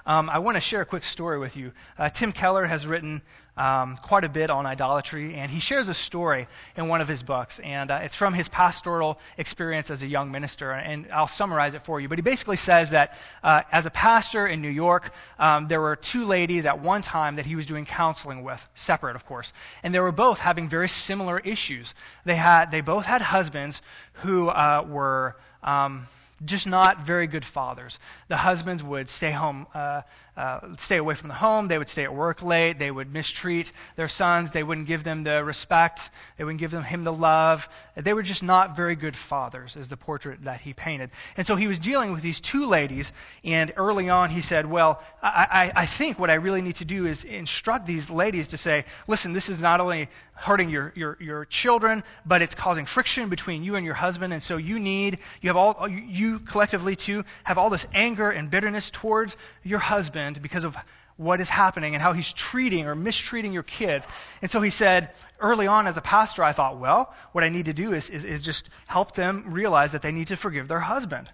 [0.06, 1.72] Um, I want to share a quick story with you.
[1.96, 3.22] Uh, Tim Keller has written
[3.56, 7.22] um, quite a bit on idolatry, and he shares a story in one of his
[7.22, 11.72] books, and uh, it's from his pastoral experience as a young minister, and I'll summarize
[11.72, 12.08] it for you.
[12.08, 15.96] But he basically says that uh, as a pastor in New York, um, there were
[15.96, 19.94] two ladies at one time that he was doing counseling with, separate, of course, and
[19.94, 21.94] they were both having very similar issues.
[22.26, 23.80] They had, they both had husbands
[24.14, 26.08] who uh, were um,
[26.44, 27.98] just not very good fathers.
[28.28, 30.02] The husbands would stay home, uh,
[30.36, 31.68] uh, stay away from the home.
[31.68, 32.78] They would stay at work late.
[32.78, 34.50] They would mistreat their sons.
[34.50, 36.10] They wouldn't give them the respect.
[36.36, 37.68] They wouldn't give them him the love.
[37.96, 41.10] They were just not very good fathers, is the portrait that he painted.
[41.36, 43.12] And so he was dealing with these two ladies.
[43.44, 46.84] And early on, he said, "Well, I, I, I think what I really need to
[46.84, 51.16] do is instruct these ladies to say, listen, this is not only hurting your your,
[51.20, 54.32] your children, but it's causing friction between you and your husband.
[54.32, 58.50] And so you need you have all you collectively too have all this anger and
[58.50, 60.76] bitterness towards your husband." Because of
[61.16, 64.06] what is happening and how he's treating or mistreating your kids.
[64.42, 67.66] And so he said, early on as a pastor, I thought, well, what I need
[67.66, 70.80] to do is, is, is just help them realize that they need to forgive their
[70.80, 71.28] husband.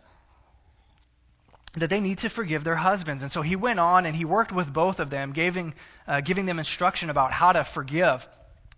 [1.75, 3.23] That they need to forgive their husbands.
[3.23, 5.75] And so he went on and he worked with both of them, giving,
[6.07, 8.27] uh, giving them instruction about how to forgive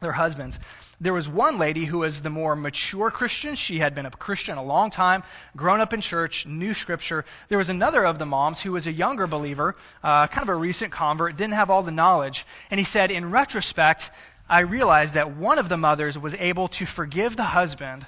[0.02, 0.60] their husbands.
[1.00, 3.54] There was one lady who was the more mature Christian.
[3.56, 5.22] She had been a Christian a long time,
[5.56, 7.24] grown up in church, knew Scripture.
[7.48, 10.54] There was another of the moms who was a younger believer, uh, kind of a
[10.54, 12.46] recent convert, didn't have all the knowledge.
[12.70, 14.10] And he said, in retrospect,
[14.48, 18.06] I realized that one of the mothers was able to forgive the husband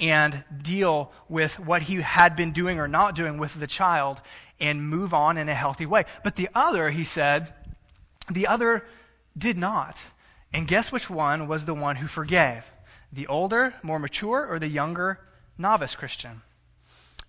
[0.00, 4.20] and deal with what he had been doing or not doing with the child
[4.58, 6.04] and move on in a healthy way.
[6.24, 7.52] But the other, he said,
[8.30, 8.84] the other
[9.36, 10.00] did not.
[10.54, 12.64] And guess which one was the one who forgave?
[13.12, 15.18] The older, more mature, or the younger
[15.58, 16.42] novice Christian?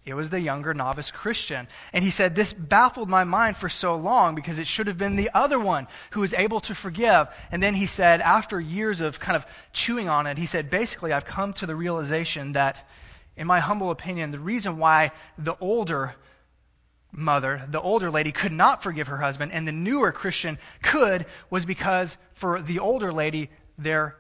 [0.06, 1.68] It was the younger novice Christian.
[1.92, 5.16] And he said, This baffled my mind for so long because it should have been
[5.16, 7.28] the other one who was able to forgive.
[7.52, 11.12] And then he said, after years of kind of chewing on it, he said, Basically,
[11.12, 12.88] I've come to the realization that,
[13.36, 16.14] in my humble opinion, the reason why the older
[17.18, 21.66] mother, the older lady, could not forgive her husband, and the newer Christian could, was
[21.66, 24.16] because for the older lady, their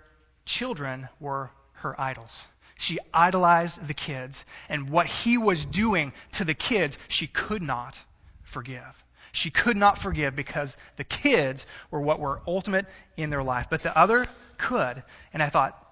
[0.45, 2.45] children were her idols.
[2.77, 7.99] She idolized the kids, and what he was doing to the kids, she could not
[8.43, 9.03] forgive.
[9.31, 12.85] She could not forgive because the kids were what were ultimate
[13.17, 14.25] in their life, but the other
[14.57, 15.03] could.
[15.33, 15.84] And I thought,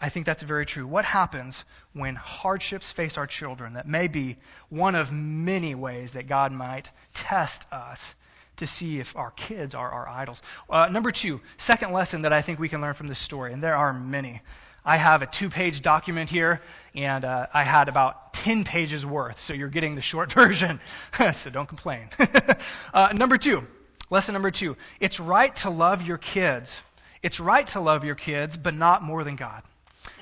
[0.00, 0.86] I think that's very true.
[0.86, 3.74] What happens when hardships face our children?
[3.74, 4.36] That may be
[4.68, 8.14] one of many ways that God might test us
[8.58, 10.42] to see if our kids are our idols.
[10.68, 13.62] Uh, number two, second lesson that I think we can learn from this story, and
[13.62, 14.42] there are many.
[14.84, 16.60] I have a two page document here,
[16.94, 20.78] and uh, I had about 10 pages worth, so you're getting the short version,
[21.32, 22.10] so don't complain.
[22.94, 23.66] uh, number two,
[24.10, 26.82] lesson number two it's right to love your kids.
[27.22, 29.62] It's right to love your kids, but not more than God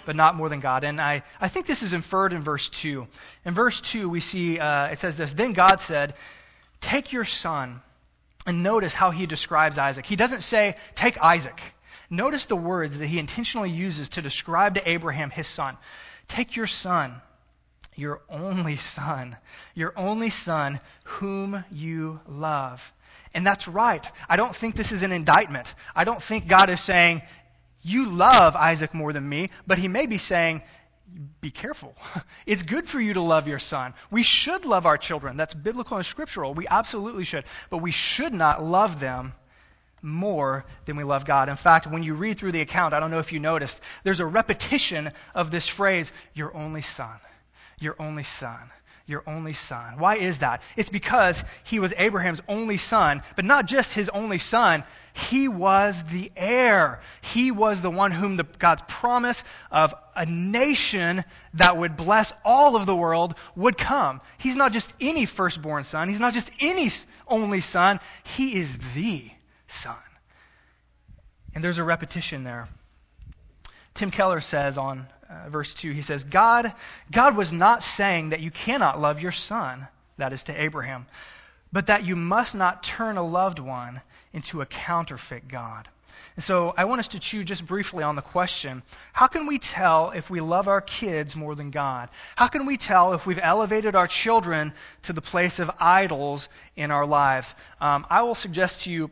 [0.05, 0.85] but not more than God.
[0.85, 3.07] And I, I think this is inferred in verse 2.
[3.45, 6.15] In verse 2, we see uh, it says this Then God said,
[6.81, 7.81] Take your son.
[8.47, 10.05] And notice how he describes Isaac.
[10.05, 11.61] He doesn't say, Take Isaac.
[12.11, 15.77] Notice the words that he intentionally uses to describe to Abraham his son.
[16.29, 17.21] Take your son,
[17.95, 19.37] your only son,
[19.75, 22.93] your only son, whom you love.
[23.35, 24.09] And that's right.
[24.29, 25.75] I don't think this is an indictment.
[25.95, 27.23] I don't think God is saying,
[27.85, 30.63] you love Isaac more than me, but he may be saying,
[31.41, 31.95] be careful.
[32.47, 33.95] It's good for you to love your son.
[34.11, 35.39] We should love our children.
[35.39, 36.53] That's biblical and scriptural.
[36.53, 37.45] We absolutely should.
[37.71, 39.33] But we should not love them
[40.03, 41.49] more than we love God.
[41.49, 44.21] In fact, when you read through the account, I don't know if you noticed, there's
[44.21, 47.19] a repetition of this phrase, your only son,
[47.79, 48.71] your only son,
[49.07, 49.99] your only son.
[49.99, 50.63] Why is that?
[50.77, 54.83] It's because he was Abraham's only son, but not just his only son,
[55.13, 57.01] he was the heir.
[57.21, 61.25] He was the one whom the, God's promise of a nation
[61.55, 64.23] that would bless all of the world would come.
[64.39, 66.91] He's not just any firstborn son, he's not just any
[67.29, 69.31] only son, he is the
[69.67, 69.97] son.
[71.55, 72.69] And there's a repetition there.
[73.93, 76.73] Tim Keller says on uh, verse 2, he says, God,
[77.11, 79.87] God was not saying that you cannot love your son,
[80.19, 81.07] that is to Abraham,
[81.73, 84.01] but that you must not turn a loved one
[84.33, 85.89] into a counterfeit God.
[86.37, 89.59] And so I want us to chew just briefly on the question how can we
[89.59, 92.09] tell if we love our kids more than God?
[92.35, 94.73] How can we tell if we've elevated our children
[95.03, 97.55] to the place of idols in our lives?
[97.81, 99.11] Um, I will suggest to you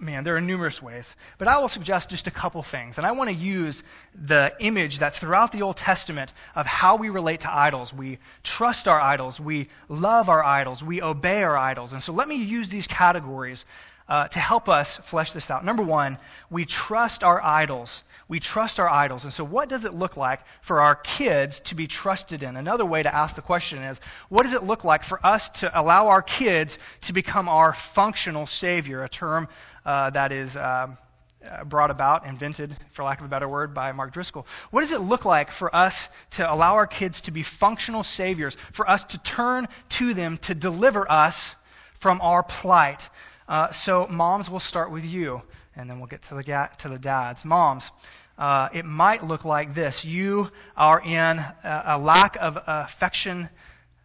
[0.00, 1.14] man, there are numerous ways.
[1.38, 2.98] But I will suggest just a couple things.
[2.98, 3.82] And I want to use
[4.14, 7.92] the image that's throughout the Old Testament of how we relate to idols.
[7.92, 11.92] We trust our idols, we love our idols, we obey our idols.
[11.92, 13.64] And so let me use these categories
[14.10, 15.64] uh, to help us flesh this out.
[15.64, 16.18] Number one,
[16.50, 18.02] we trust our idols.
[18.26, 19.22] We trust our idols.
[19.22, 22.56] And so, what does it look like for our kids to be trusted in?
[22.56, 25.80] Another way to ask the question is what does it look like for us to
[25.80, 29.04] allow our kids to become our functional Savior?
[29.04, 29.48] A term
[29.86, 30.56] uh, that is.
[30.56, 30.98] Um,
[31.42, 34.46] uh, brought about, invented, for lack of a better word, by Mark Driscoll.
[34.70, 38.58] What does it look like for us to allow our kids to be functional saviors,
[38.72, 41.56] for us to turn to them to deliver us
[41.98, 43.08] from our plight?
[43.50, 45.42] Uh, so, moms, we'll start with you,
[45.74, 47.44] and then we'll get to the, ga- to the dads.
[47.44, 47.90] Moms,
[48.38, 50.04] uh, it might look like this.
[50.04, 53.48] You are in a, a lack of affection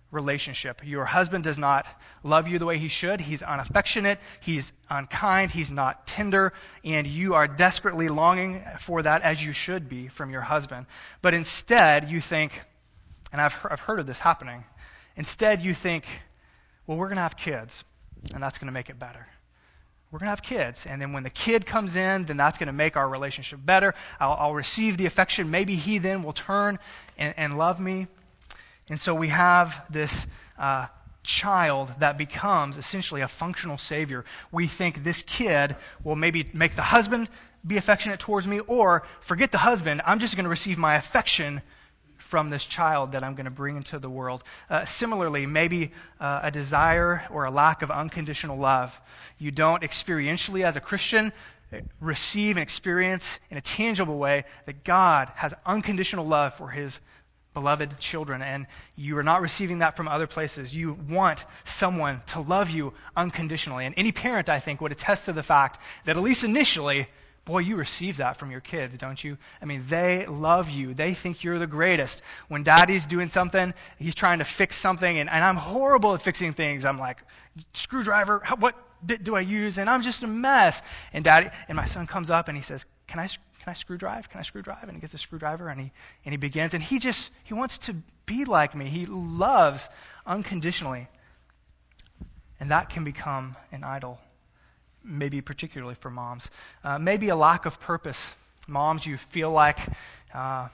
[0.10, 0.82] relationship.
[0.84, 1.86] Your husband does not
[2.24, 3.22] love you the way he should.
[3.22, 4.18] He's unaffectionate.
[4.42, 5.52] He's unkind.
[5.52, 6.52] He's not tender.
[6.84, 10.88] And you are desperately longing for that as you should be from your husband.
[11.22, 12.60] But instead, you think,
[13.32, 14.64] and I've, I've heard of this happening,
[15.16, 16.06] instead, you think,
[16.88, 17.84] well, we're going to have kids,
[18.34, 19.28] and that's going to make it better
[20.16, 20.86] we're going to have kids.
[20.86, 23.94] And then when the kid comes in, then that's going to make our relationship better.
[24.18, 25.52] I'll, I'll, receive the affection.
[25.52, 26.80] Maybe he then will turn
[27.18, 28.08] and, and love me.
[28.88, 30.26] And so we have this
[30.58, 30.88] uh,
[31.24, 34.24] child that becomes essentially a functional savior.
[34.54, 37.28] We think this kid will maybe make the husband
[37.68, 41.62] be affectionate towards me, or forget the husband, I'm just going to receive my affection
[42.26, 44.44] from this child that I'm going to bring into the world.
[44.70, 49.00] Uh, similarly, maybe uh, a desire or a lack of unconditional love.
[49.38, 51.32] You don't experientially, as a Christian,
[52.00, 57.00] receive and experience in a tangible way that God has unconditional love for his
[57.54, 60.76] beloved children, and you are not receiving that from other places.
[60.76, 63.86] You want someone to love you unconditionally.
[63.86, 67.08] And any parent, I think, would attest to the fact that, at least initially,
[67.46, 69.38] Boy, you receive that from your kids, don't you?
[69.62, 70.96] I mean, they love you.
[70.96, 72.24] They think you're the greatest.
[72.48, 76.54] When daddy's doing something, he's trying to fix something, and, and I'm horrible at fixing
[76.54, 76.86] things.
[76.86, 77.22] I'm like,
[77.76, 78.76] screwdriver, how, what
[79.06, 79.78] do I use?
[79.78, 80.82] And I'm just a mess.
[81.14, 83.98] And daddy, and my son comes up and he says, Can I, can I screw
[83.98, 84.28] drive?
[84.30, 84.84] Can I screw drive?
[84.84, 85.92] And he gets a screwdriver and he,
[86.26, 86.74] and he begins.
[86.74, 88.90] And he just, he wants to be like me.
[88.90, 89.88] He loves
[90.26, 91.08] unconditionally.
[92.60, 94.20] And that can become an idol
[95.06, 96.50] maybe particularly for moms.
[96.84, 98.34] Uh, maybe a lack of purpose.
[98.68, 99.80] Moms, you feel like
[100.34, 100.68] uh,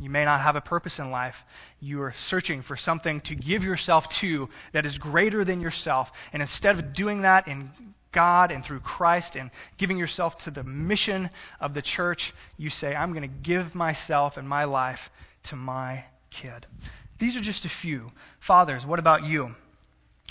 [0.00, 1.44] you may not have a purpose in life.
[1.80, 6.12] You are searching for something to give yourself to that is greater than yourself.
[6.32, 7.70] And instead of doing that in
[8.12, 12.94] God and through Christ and giving yourself to the mission of the church, you say,
[12.94, 15.10] I'm going to give myself and my life
[15.44, 16.66] to my kid.
[17.18, 18.10] These are just a few.
[18.40, 19.54] Fathers, what about you?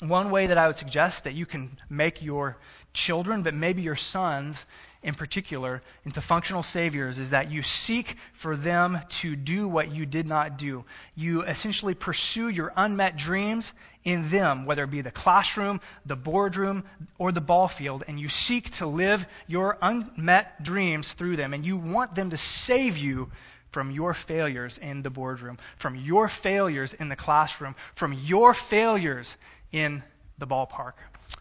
[0.02, 2.58] One way that I would suggest that you can make your
[2.94, 4.66] children, but maybe your sons
[5.02, 10.06] in particular, into functional saviors is that you seek for them to do what you
[10.06, 10.84] did not do.
[11.16, 13.72] You essentially pursue your unmet dreams
[14.04, 16.84] in them, whether it be the classroom, the boardroom,
[17.18, 21.54] or the ball field, and you seek to live your unmet dreams through them.
[21.54, 23.32] And you want them to save you
[23.72, 29.38] from your failures in the boardroom, from your failures in the classroom, from your failures
[29.72, 30.04] in
[30.40, 30.94] the ballpark.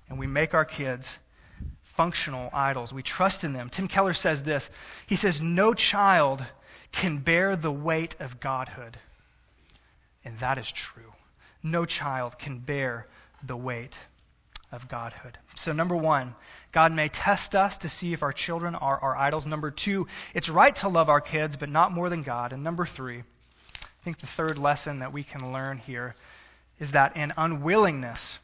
[0.08, 1.18] And we make our kids
[1.98, 2.92] functional idols.
[2.92, 3.68] We trust in them.
[3.68, 4.70] Tim Keller says this
[5.08, 6.46] He says, No child
[6.92, 8.96] can bear the weight of godhood.
[10.24, 11.12] And that is true.
[11.62, 13.08] No child can bear
[13.42, 13.98] the weight
[14.70, 15.38] of godhood.
[15.56, 16.36] So, number one,
[16.70, 19.44] God may test us to see if our children are our idols.
[19.44, 22.52] Number two, it's right to love our kids, but not more than God.
[22.52, 26.14] And number three, I think the third lesson that we can learn here
[26.78, 28.38] is that an unwillingness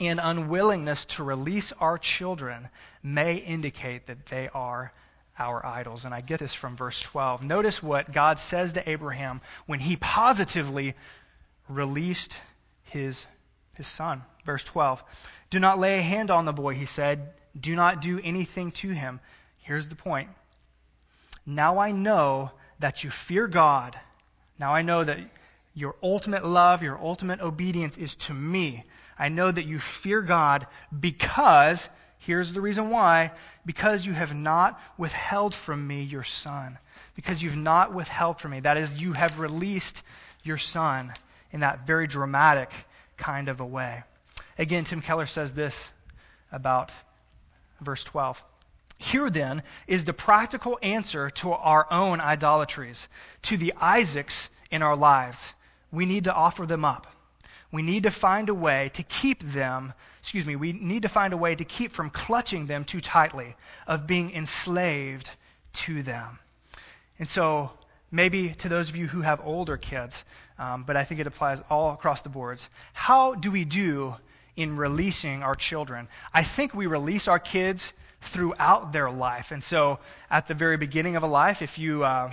[0.00, 2.68] and unwillingness to release our children
[3.02, 4.92] may indicate that they are
[5.38, 6.04] our idols.
[6.04, 7.42] And I get this from verse 12.
[7.42, 10.94] Notice what God says to Abraham when he positively
[11.68, 12.36] released
[12.84, 13.24] his,
[13.76, 14.22] his son.
[14.44, 15.02] Verse 12.
[15.50, 17.32] Do not lay a hand on the boy, he said.
[17.58, 19.20] Do not do anything to him.
[19.58, 20.30] Here's the point.
[21.44, 23.98] Now I know that you fear God.
[24.58, 25.18] Now I know that
[25.74, 28.84] your ultimate love, your ultimate obedience is to me.
[29.18, 30.66] I know that you fear God
[30.98, 31.88] because,
[32.18, 33.32] here's the reason why,
[33.66, 36.78] because you have not withheld from me your son.
[37.14, 38.60] Because you've not withheld from me.
[38.60, 40.02] That is, you have released
[40.42, 41.12] your son
[41.52, 42.72] in that very dramatic
[43.16, 44.02] kind of a way.
[44.58, 45.92] Again, Tim Keller says this
[46.50, 46.90] about
[47.80, 48.42] verse 12.
[48.98, 53.08] Here then is the practical answer to our own idolatries,
[53.42, 55.54] to the Isaacs in our lives.
[55.90, 57.06] We need to offer them up.
[57.72, 61.32] We need to find a way to keep them, excuse me, we need to find
[61.32, 63.56] a way to keep from clutching them too tightly,
[63.86, 65.30] of being enslaved
[65.72, 66.38] to them.
[67.18, 67.70] And so,
[68.10, 70.24] maybe to those of you who have older kids,
[70.58, 72.68] um, but I think it applies all across the boards.
[72.92, 74.14] How do we do
[74.54, 76.08] in releasing our children?
[76.34, 79.50] I think we release our kids throughout their life.
[79.50, 79.98] And so,
[80.30, 82.32] at the very beginning of a life, if you uh,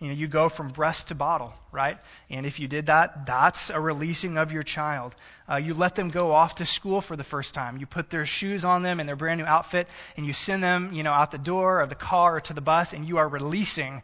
[0.00, 1.98] you know, you go from breast to bottle, right?
[2.30, 5.14] And if you did that, that's a releasing of your child.
[5.48, 7.76] Uh, you let them go off to school for the first time.
[7.76, 10.94] You put their shoes on them and their brand new outfit, and you send them,
[10.94, 13.28] you know, out the door of the car or to the bus, and you are
[13.28, 14.02] releasing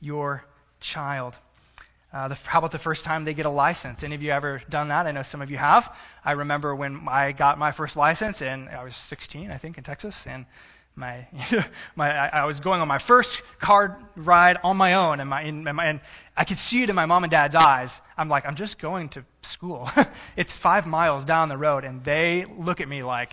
[0.00, 0.44] your
[0.80, 1.36] child.
[2.12, 4.04] Uh, the, how about the first time they get a license?
[4.04, 5.06] Any of you ever done that?
[5.08, 5.92] I know some of you have.
[6.24, 9.82] I remember when I got my first license, and I was 16, I think, in
[9.82, 10.46] Texas, and
[10.94, 11.26] my,
[11.96, 15.64] my, I was going on my first car ride on my own, and, my, and,
[15.64, 16.00] my, and
[16.36, 18.00] I could see it in my mom and dad's eyes.
[18.16, 19.90] I'm like, I'm just going to school.
[20.36, 23.32] it's five miles down the road, and they look at me like,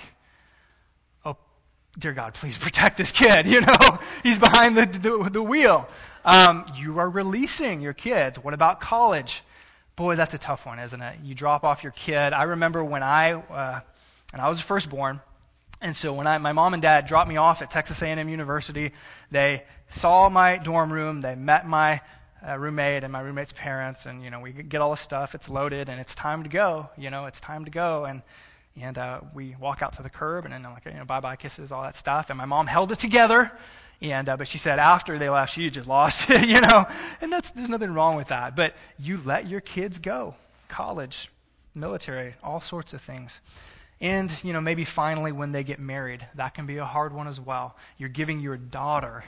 [1.26, 1.38] oh,
[1.98, 3.46] dear God, please protect this kid.
[3.50, 5.88] You know, he's behind the, the, the wheel.
[6.24, 8.38] Um, you are releasing your kids.
[8.38, 9.44] What about college?
[9.96, 11.20] Boy, that's a tough one, isn't it?
[11.24, 12.32] You drop off your kid.
[12.32, 13.82] I remember when I, uh,
[14.32, 15.20] and I was firstborn,
[15.82, 18.92] and so when I, my mom and dad dropped me off at Texas A&M University,
[19.32, 22.02] they saw my dorm room, they met my
[22.46, 25.50] uh, roommate and my roommate's parents, and you know we get all the stuff, it's
[25.50, 26.90] loaded, and it's time to go.
[26.98, 28.22] You know, it's time to go, and
[28.82, 31.36] and uh, we walk out to the curb, and then like you know bye bye
[31.36, 33.52] kisses, all that stuff, and my mom held it together,
[34.02, 36.86] and uh, but she said after they left, she just lost it, you know,
[37.22, 40.36] and that's there's nothing wrong with that, but you let your kids go,
[40.68, 41.30] college,
[41.76, 43.40] military, all sorts of things.
[44.02, 47.28] And, you know, maybe finally when they get married, that can be a hard one
[47.28, 47.76] as well.
[47.98, 49.24] You're giving your daughter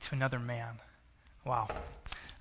[0.00, 0.78] to another man.
[1.46, 1.68] Wow.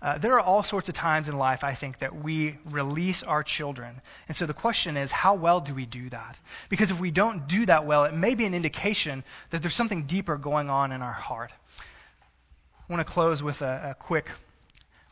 [0.01, 3.41] Uh, there are all sorts of times in life, I think, that we release our
[3.41, 4.01] children.
[4.27, 6.37] And so the question is, how well do we do that?
[6.67, 10.03] Because if we don't do that well, it may be an indication that there's something
[10.03, 11.53] deeper going on in our heart.
[11.79, 14.29] I want to close with a, a quick,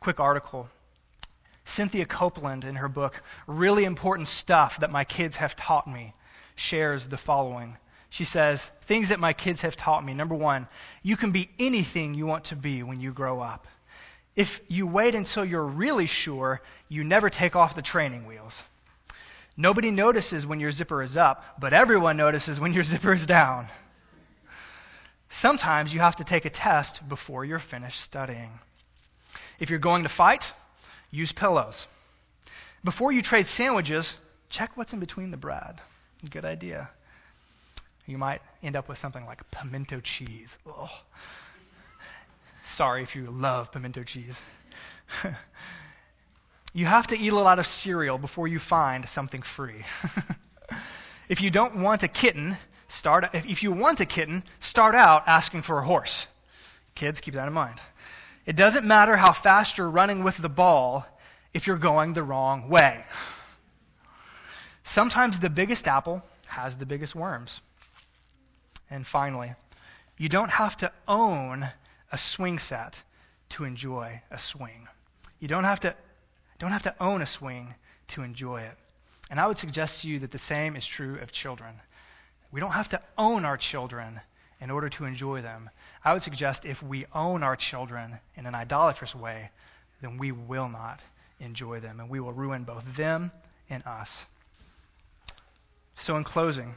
[0.01, 0.67] quick article
[1.65, 6.13] Cynthia Copeland, in her book, Really Important Stuff That My Kids Have Taught Me,
[6.55, 7.77] shares the following.
[8.09, 10.13] She says, Things that my kids have taught me.
[10.13, 10.67] Number one,
[11.01, 13.67] you can be anything you want to be when you grow up.
[14.35, 18.63] If you wait until you're really sure, you never take off the training wheels.
[19.57, 23.67] Nobody notices when your zipper is up, but everyone notices when your zipper is down.
[25.29, 28.59] Sometimes you have to take a test before you're finished studying.
[29.59, 30.51] If you're going to fight,
[31.11, 31.85] use pillows.
[32.83, 34.15] Before you trade sandwiches,
[34.49, 35.79] check what's in between the bread.
[36.29, 36.89] Good idea.
[38.07, 40.57] You might end up with something like pimento cheese.
[40.65, 40.89] Ugh.
[42.63, 44.41] Sorry if you love pimento cheese.
[46.73, 49.83] you have to eat a lot of cereal before you find something free.
[51.29, 52.57] if you don't want a kitten,
[52.87, 56.27] start if you want a kitten, start out asking for a horse.
[56.95, 57.79] Kids, keep that in mind.
[58.51, 61.05] It doesn't matter how fast you're running with the ball
[61.53, 63.05] if you're going the wrong way.
[64.83, 67.61] Sometimes the biggest apple has the biggest worms.
[68.89, 69.55] And finally,
[70.17, 71.65] you don't have to own
[72.11, 73.01] a swing set
[73.51, 74.89] to enjoy a swing.
[75.39, 75.95] You don't have to
[76.59, 77.73] don't have to own a swing
[78.09, 78.77] to enjoy it.
[79.29, 81.73] And I would suggest to you that the same is true of children.
[82.51, 84.19] We don't have to own our children
[84.61, 85.69] in order to enjoy them.
[86.05, 89.49] I would suggest if we own our children in an idolatrous way,
[90.01, 91.03] then we will not
[91.39, 93.31] enjoy them, and we will ruin both them
[93.69, 94.25] and us.
[95.95, 96.75] So, in closing,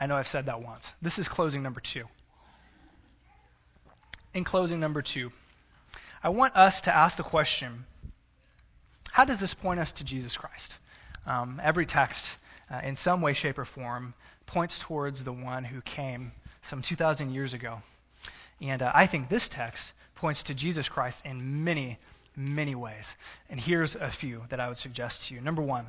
[0.00, 0.92] I know I've said that once.
[1.02, 2.04] This is closing number two.
[4.32, 5.32] In closing number two,
[6.22, 7.84] I want us to ask the question
[9.10, 10.76] how does this point us to Jesus Christ?
[11.26, 12.28] Um, every text,
[12.70, 14.14] uh, in some way, shape, or form,
[14.48, 16.32] points towards the one who came
[16.62, 17.80] some 2,000 years ago.
[18.60, 21.98] And uh, I think this text points to Jesus Christ in many,
[22.34, 23.14] many ways.
[23.48, 25.40] And here's a few that I would suggest to you.
[25.40, 25.86] Number one,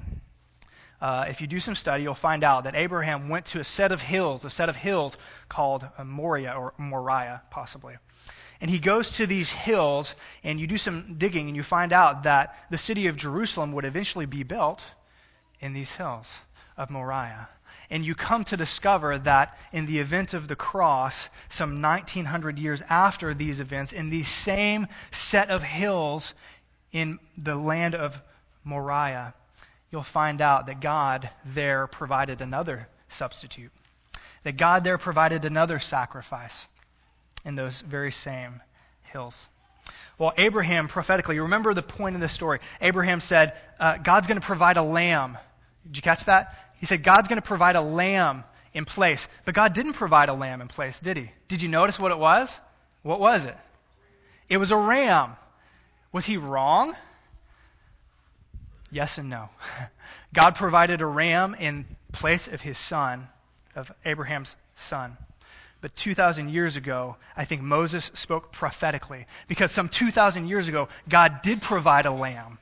[1.01, 3.91] uh, if you do some study, you'll find out that Abraham went to a set
[3.91, 7.95] of hills, a set of hills called Moriah or Moriah, possibly.
[8.61, 12.23] And he goes to these hills, and you do some digging, and you find out
[12.23, 14.83] that the city of Jerusalem would eventually be built
[15.61, 16.37] in these hills
[16.75, 17.47] of Moriah.
[17.89, 22.81] And you come to discover that in the event of the cross, some 1900 years
[22.89, 26.33] after these events, in the same set of hills
[26.91, 28.19] in the land of
[28.63, 29.33] Moriah,
[29.91, 33.71] you'll find out that God there provided another substitute.
[34.43, 36.67] That God there provided another sacrifice
[37.45, 38.61] in those very same
[39.03, 39.47] hills.
[40.17, 42.59] Well, Abraham prophetically, remember the point in the story.
[42.81, 45.37] Abraham said, uh, God's going to provide a lamb.
[45.85, 46.55] Did you catch that?
[46.79, 49.27] He said, God's going to provide a lamb in place.
[49.45, 51.31] But God didn't provide a lamb in place, did he?
[51.47, 52.59] Did you notice what it was?
[53.03, 53.57] What was it?
[54.49, 55.35] It was a ram.
[56.11, 56.95] Was he wrong?
[58.91, 59.49] Yes and no.
[60.33, 63.27] God provided a ram in place of his son,
[63.75, 65.17] of Abraham's son.
[65.81, 69.27] But 2,000 years ago, I think Moses spoke prophetically.
[69.47, 72.57] Because some 2,000 years ago, God did provide a lamb.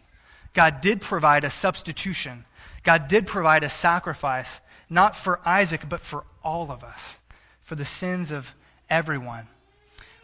[0.53, 2.45] God did provide a substitution.
[2.87, 7.17] God did provide a sacrifice, not for Isaac, but for all of us,
[7.63, 8.49] for the sins of
[8.89, 9.45] everyone.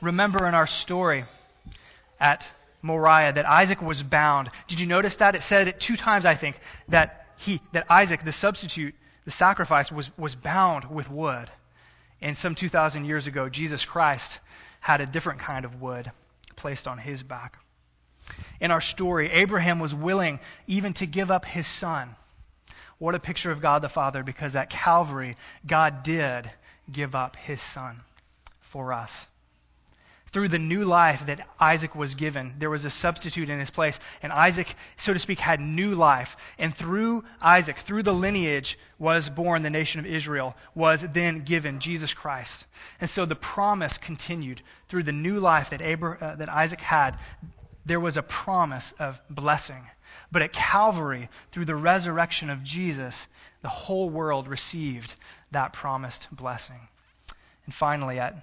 [0.01, 1.26] Remember in our story
[2.22, 2.49] at
[2.82, 4.49] Moriah that Isaac was bound.
[4.70, 5.36] Did you notice that?
[5.36, 6.55] It said it two times, I think,
[6.88, 8.95] that he, that Isaac, the substitute,
[9.26, 11.51] the sacrifice, was, was bound with wood.
[12.22, 14.39] And some 2,000 years ago, Jesus Christ
[14.80, 16.09] had a different kind of wood
[16.55, 17.57] placed on his back.
[18.61, 22.16] In our story, Abraham was willing even to give up his son.
[22.98, 25.36] What a picture of God the Father, because at Calvary,
[25.66, 26.50] God did
[26.91, 28.02] give up his son
[28.62, 29.28] for us
[30.34, 34.00] through the new life that Isaac was given, there was a substitute in his place.
[34.24, 36.36] And Isaac, so to speak, had new life.
[36.58, 41.80] And through Isaac, through the lineage, was born the nation of Israel, was then given
[41.80, 42.66] Jesus Christ.
[43.00, 47.18] And so the promise continued through the new life that, Abraham, uh, that Isaac had.
[47.86, 49.88] There was a promise of blessing.
[50.32, 53.28] But at Calvary, through the resurrection of Jesus,
[53.61, 55.16] the whole world received
[55.51, 56.88] that promised blessing.
[57.66, 58.36] And finally, at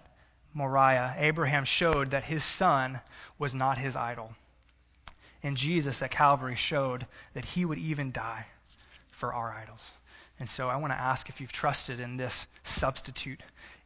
[0.54, 3.00] Moriah, Abraham showed that his son
[3.38, 4.34] was not his idol.
[5.42, 8.46] And Jesus at Calvary showed that he would even die
[9.10, 9.90] for our idols.
[10.38, 13.40] And so I want to ask if you've trusted in this substitute,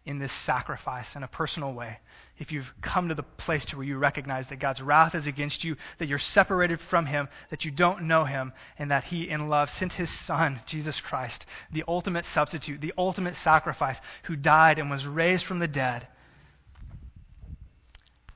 [0.07, 1.99] in this sacrifice in a personal way.
[2.39, 5.65] If you've come to the place to where you recognize that God's wrath is against
[5.65, 9.49] you, that you're separated from him, that you don't know him, and that he in
[9.49, 14.91] love sent his son, Jesus Christ, the ultimate substitute, the ultimate sacrifice, who died and
[14.91, 16.07] was raised from the dead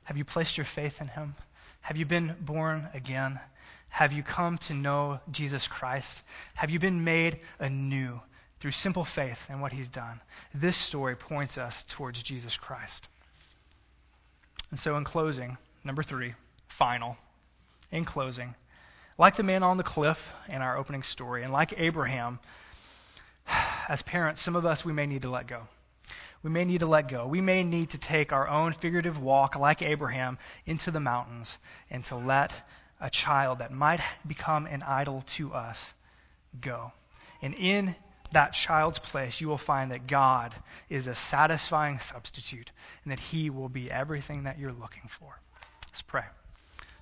[0.09, 1.35] have you placed your faith in him?
[1.83, 3.39] Have you been born again?
[3.91, 6.23] Have you come to know Jesus Christ?
[6.55, 8.19] Have you been made anew
[8.61, 10.21] through simple faith in what he's done?
[10.55, 13.09] This story points us towards Jesus Christ.
[14.71, 16.35] And so, in closing, number three,
[16.69, 17.17] final,
[17.91, 18.55] in closing,
[19.17, 22.39] like the man on the cliff in our opening story, and like Abraham,
[23.89, 25.63] as parents, some of us, we may need to let go
[26.43, 27.27] we may need to let go.
[27.27, 31.59] We may need to take our own figurative walk, like Abraham, into the mountains
[31.91, 32.55] and to let
[33.01, 35.93] a child that might become an idol to us
[36.61, 36.93] go.
[37.43, 37.95] And in
[38.33, 40.55] that child's place, you will find that God
[40.89, 42.71] is a satisfying substitute
[43.05, 45.41] and that He will be everything that you're looking for.
[45.87, 46.25] Let's pray.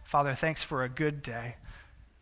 [0.04, 1.56] Father, thanks for a good day.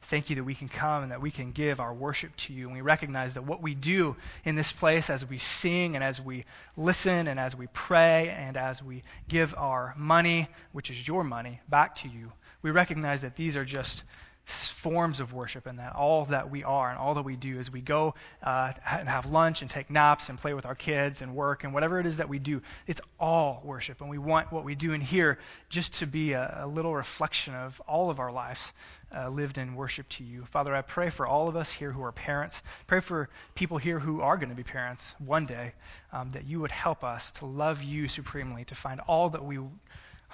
[0.05, 2.67] Thank you that we can come and that we can give our worship to you.
[2.67, 6.21] And we recognize that what we do in this place as we sing and as
[6.21, 6.45] we
[6.77, 11.61] listen and as we pray and as we give our money, which is your money,
[11.69, 12.33] back to you,
[12.63, 14.03] we recognize that these are just
[14.47, 17.71] forms of worship and that all that we are and all that we do is
[17.71, 21.35] we go uh, and have lunch and take naps and play with our kids and
[21.35, 22.61] work and whatever it is that we do.
[22.87, 25.39] It's all worship and we want what we do in here
[25.71, 28.73] just to be a, a little reflection of all of our lives
[29.17, 30.45] uh, lived in worship to you.
[30.45, 32.63] Father i pray for all of us here who are parents.
[32.87, 35.73] Pray for people here who are going to be parents one day
[36.13, 39.59] um, that you would help us to love you supremely to find all that we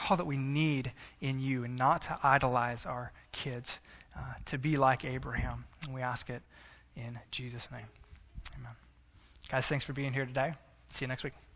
[0.08, 0.90] all that we need
[1.20, 3.78] in you and not to idolize our kids
[4.16, 5.64] uh, to be like Abraham.
[5.84, 6.42] And we ask it
[6.96, 7.86] in Jesus' name.
[8.58, 8.72] Amen.
[9.48, 10.54] Guys, thanks for being here today.
[10.90, 11.49] See you next week.